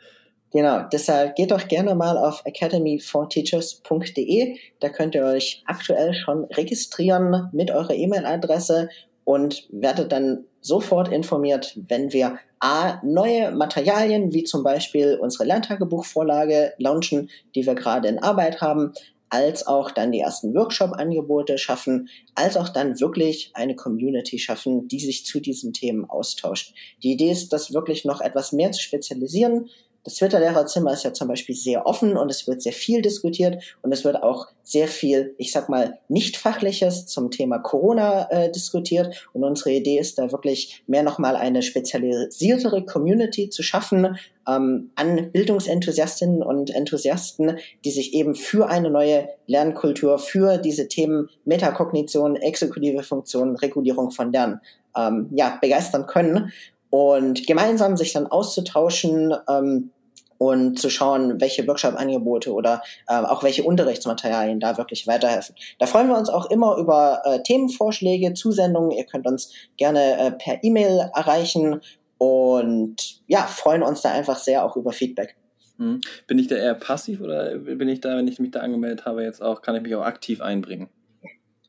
[0.50, 4.56] Genau, deshalb geht doch gerne mal auf academyforteachers.de.
[4.80, 8.88] Da könnt ihr euch aktuell schon registrieren mit eurer E-Mail-Adresse
[9.28, 16.72] und werdet dann sofort informiert, wenn wir A, neue Materialien, wie zum Beispiel unsere Lerntagebuchvorlage
[16.78, 18.94] launchen, die wir gerade in Arbeit haben,
[19.28, 25.00] als auch dann die ersten Workshop-Angebote schaffen, als auch dann wirklich eine Community schaffen, die
[25.00, 26.72] sich zu diesen Themen austauscht.
[27.02, 29.68] Die Idee ist, das wirklich noch etwas mehr zu spezialisieren,
[30.08, 33.92] das Twitter-Lehrerzimmer ist ja zum Beispiel sehr offen und es wird sehr viel diskutiert und
[33.92, 39.28] es wird auch sehr viel, ich sag mal, nicht fachliches zum Thema Corona äh, diskutiert.
[39.34, 44.16] Und unsere Idee ist da wirklich mehr nochmal eine spezialisiertere Community zu schaffen
[44.48, 51.28] ähm, an Bildungsenthusiastinnen und Enthusiasten, die sich eben für eine neue Lernkultur, für diese Themen
[51.44, 54.62] Metakognition, exekutive Funktionen, Regulierung von Lernen
[54.96, 56.50] ähm, ja, begeistern können
[56.88, 59.90] und gemeinsam sich dann auszutauschen, ähm,
[60.38, 65.56] und zu schauen, welche Workshop-Angebote oder äh, auch welche Unterrichtsmaterialien da wirklich weiterhelfen.
[65.78, 68.92] Da freuen wir uns auch immer über äh, Themenvorschläge, Zusendungen.
[68.92, 71.80] Ihr könnt uns gerne äh, per E-Mail erreichen
[72.18, 75.36] und ja, freuen uns da einfach sehr auch über Feedback.
[75.78, 76.00] Hm.
[76.26, 79.22] Bin ich da eher passiv oder bin ich da, wenn ich mich da angemeldet habe,
[79.22, 80.88] jetzt auch, kann ich mich auch aktiv einbringen?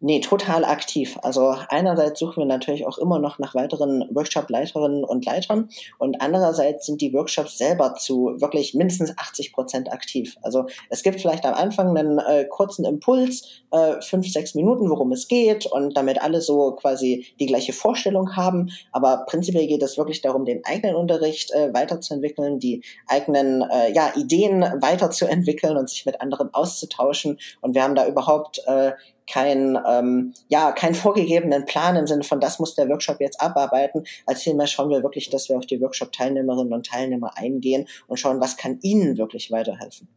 [0.02, 1.20] Nee, total aktiv.
[1.24, 6.86] Also einerseits suchen wir natürlich auch immer noch nach weiteren Workshop-Leiterinnen und Leitern und andererseits
[6.86, 10.38] sind die Workshops selber zu wirklich mindestens 80 Prozent aktiv.
[10.42, 15.12] Also es gibt vielleicht am Anfang einen äh, kurzen Impuls, äh, fünf, sechs Minuten, worum
[15.12, 18.70] es geht und damit alle so quasi die gleiche Vorstellung haben.
[18.94, 24.14] Aber prinzipiell geht es wirklich darum, den eigenen Unterricht äh, weiterzuentwickeln, die eigenen äh, ja,
[24.16, 27.38] Ideen weiterzuentwickeln und sich mit anderen auszutauschen.
[27.60, 28.94] Und wir haben da überhaupt äh,
[29.32, 34.04] kein, ähm, ja, keinen vorgegebenen Plan im Sinne von, das muss der Workshop jetzt abarbeiten.
[34.26, 38.42] Als vielmehr schauen wir wirklich, dass wir auf die Workshop-Teilnehmerinnen und Teilnehmer eingehen und schauen,
[38.42, 40.08] was kann ihnen wirklich weiterhelfen.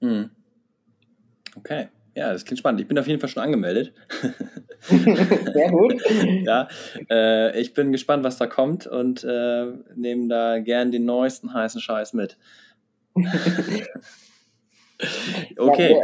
[0.00, 0.30] Hm.
[1.56, 1.88] Okay.
[2.14, 2.80] Ja, das klingt spannend.
[2.80, 3.94] Ich bin auf jeden Fall schon angemeldet.
[4.82, 5.94] Sehr gut.
[6.44, 6.68] ja,
[7.08, 11.80] äh, ich bin gespannt, was da kommt und äh, nehme da gern den neuesten heißen
[11.80, 12.36] Scheiß mit.
[15.56, 16.02] okay.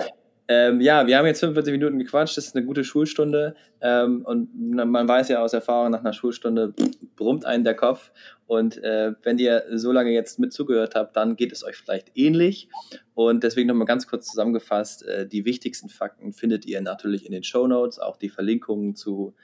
[0.49, 3.55] Ja, ähm, ja, wir haben jetzt 45 Minuten gequatscht, das ist eine gute Schulstunde.
[3.81, 6.75] Ähm, und man weiß ja aus Erfahrung, nach einer Schulstunde
[7.17, 8.11] brummt einen der Kopf.
[8.47, 12.17] Und äh, wenn ihr so lange jetzt mit zugehört habt, dann geht es euch vielleicht
[12.17, 12.69] ähnlich.
[13.15, 17.45] Und deswegen nochmal ganz kurz zusammengefasst, äh, die wichtigsten Fakten findet ihr natürlich in den
[17.45, 19.35] Show Notes, auch die Verlinkungen zu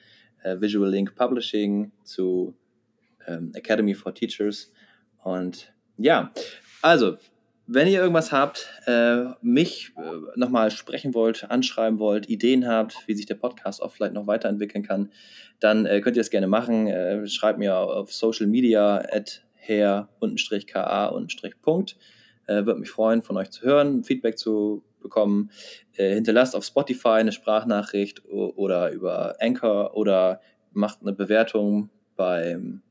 [0.43, 2.57] äh, Visual Link Publishing, zu
[3.27, 4.73] ähm, Academy for Teachers.
[5.23, 6.33] Und ja,
[6.81, 7.19] also
[7.67, 10.03] wenn ihr irgendwas habt, äh, mich äh,
[10.37, 14.85] nochmal sprechen wollt, anschreiben wollt, Ideen habt, wie sich der Podcast auch vielleicht noch weiterentwickeln
[14.85, 15.11] kann,
[15.61, 16.87] dann äh, könnt ihr das gerne machen.
[16.89, 20.07] Äh, schreibt mir auf Social Media at her-ka-punkt.
[22.47, 25.51] Äh, Würde mich freuen, von euch zu hören, Feedback zu bekommen.
[25.97, 30.43] Äh, hinterlasst auf Spotify eine Sprachnachricht oder über Anchor oder
[30.73, 32.83] macht eine Bewertung beim,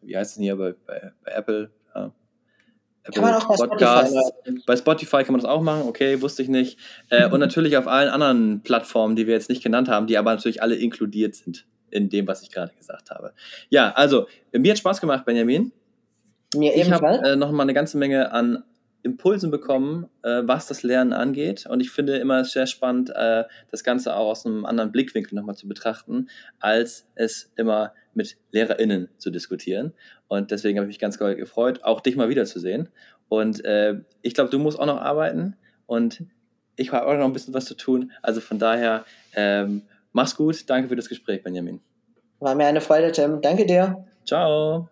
[0.00, 1.70] wie heißt es denn hier, bei, bei, bei Apple,
[3.04, 4.12] kann man auch bei Podcast.
[4.12, 6.78] Spotify Bei Spotify kann man das auch machen, okay, wusste ich nicht.
[7.08, 10.32] Äh, und natürlich auf allen anderen Plattformen, die wir jetzt nicht genannt haben, die aber
[10.32, 13.32] natürlich alle inkludiert sind in dem, was ich gerade gesagt habe.
[13.68, 15.72] Ja, also, mir hat Spaß gemacht, Benjamin.
[16.54, 18.62] Mir ich habe äh, noch mal eine ganze Menge an
[19.02, 21.66] Impulsen bekommen, äh, was das Lernen angeht.
[21.66, 25.56] Und ich finde immer sehr spannend, äh, das Ganze auch aus einem anderen Blickwinkel nochmal
[25.56, 26.28] zu betrachten,
[26.60, 29.92] als es immer mit LehrerInnen zu diskutieren.
[30.28, 32.88] Und deswegen habe ich mich ganz gefreut, auch dich mal wiederzusehen.
[33.28, 36.24] Und äh, ich glaube, du musst auch noch arbeiten und
[36.76, 38.12] ich habe auch noch ein bisschen was zu tun.
[38.22, 39.82] Also von daher, ähm,
[40.12, 40.68] mach's gut.
[40.68, 41.80] Danke für das Gespräch, Benjamin.
[42.40, 43.40] War mir eine Freude, Tim.
[43.40, 44.04] Danke dir.
[44.26, 44.88] Ciao.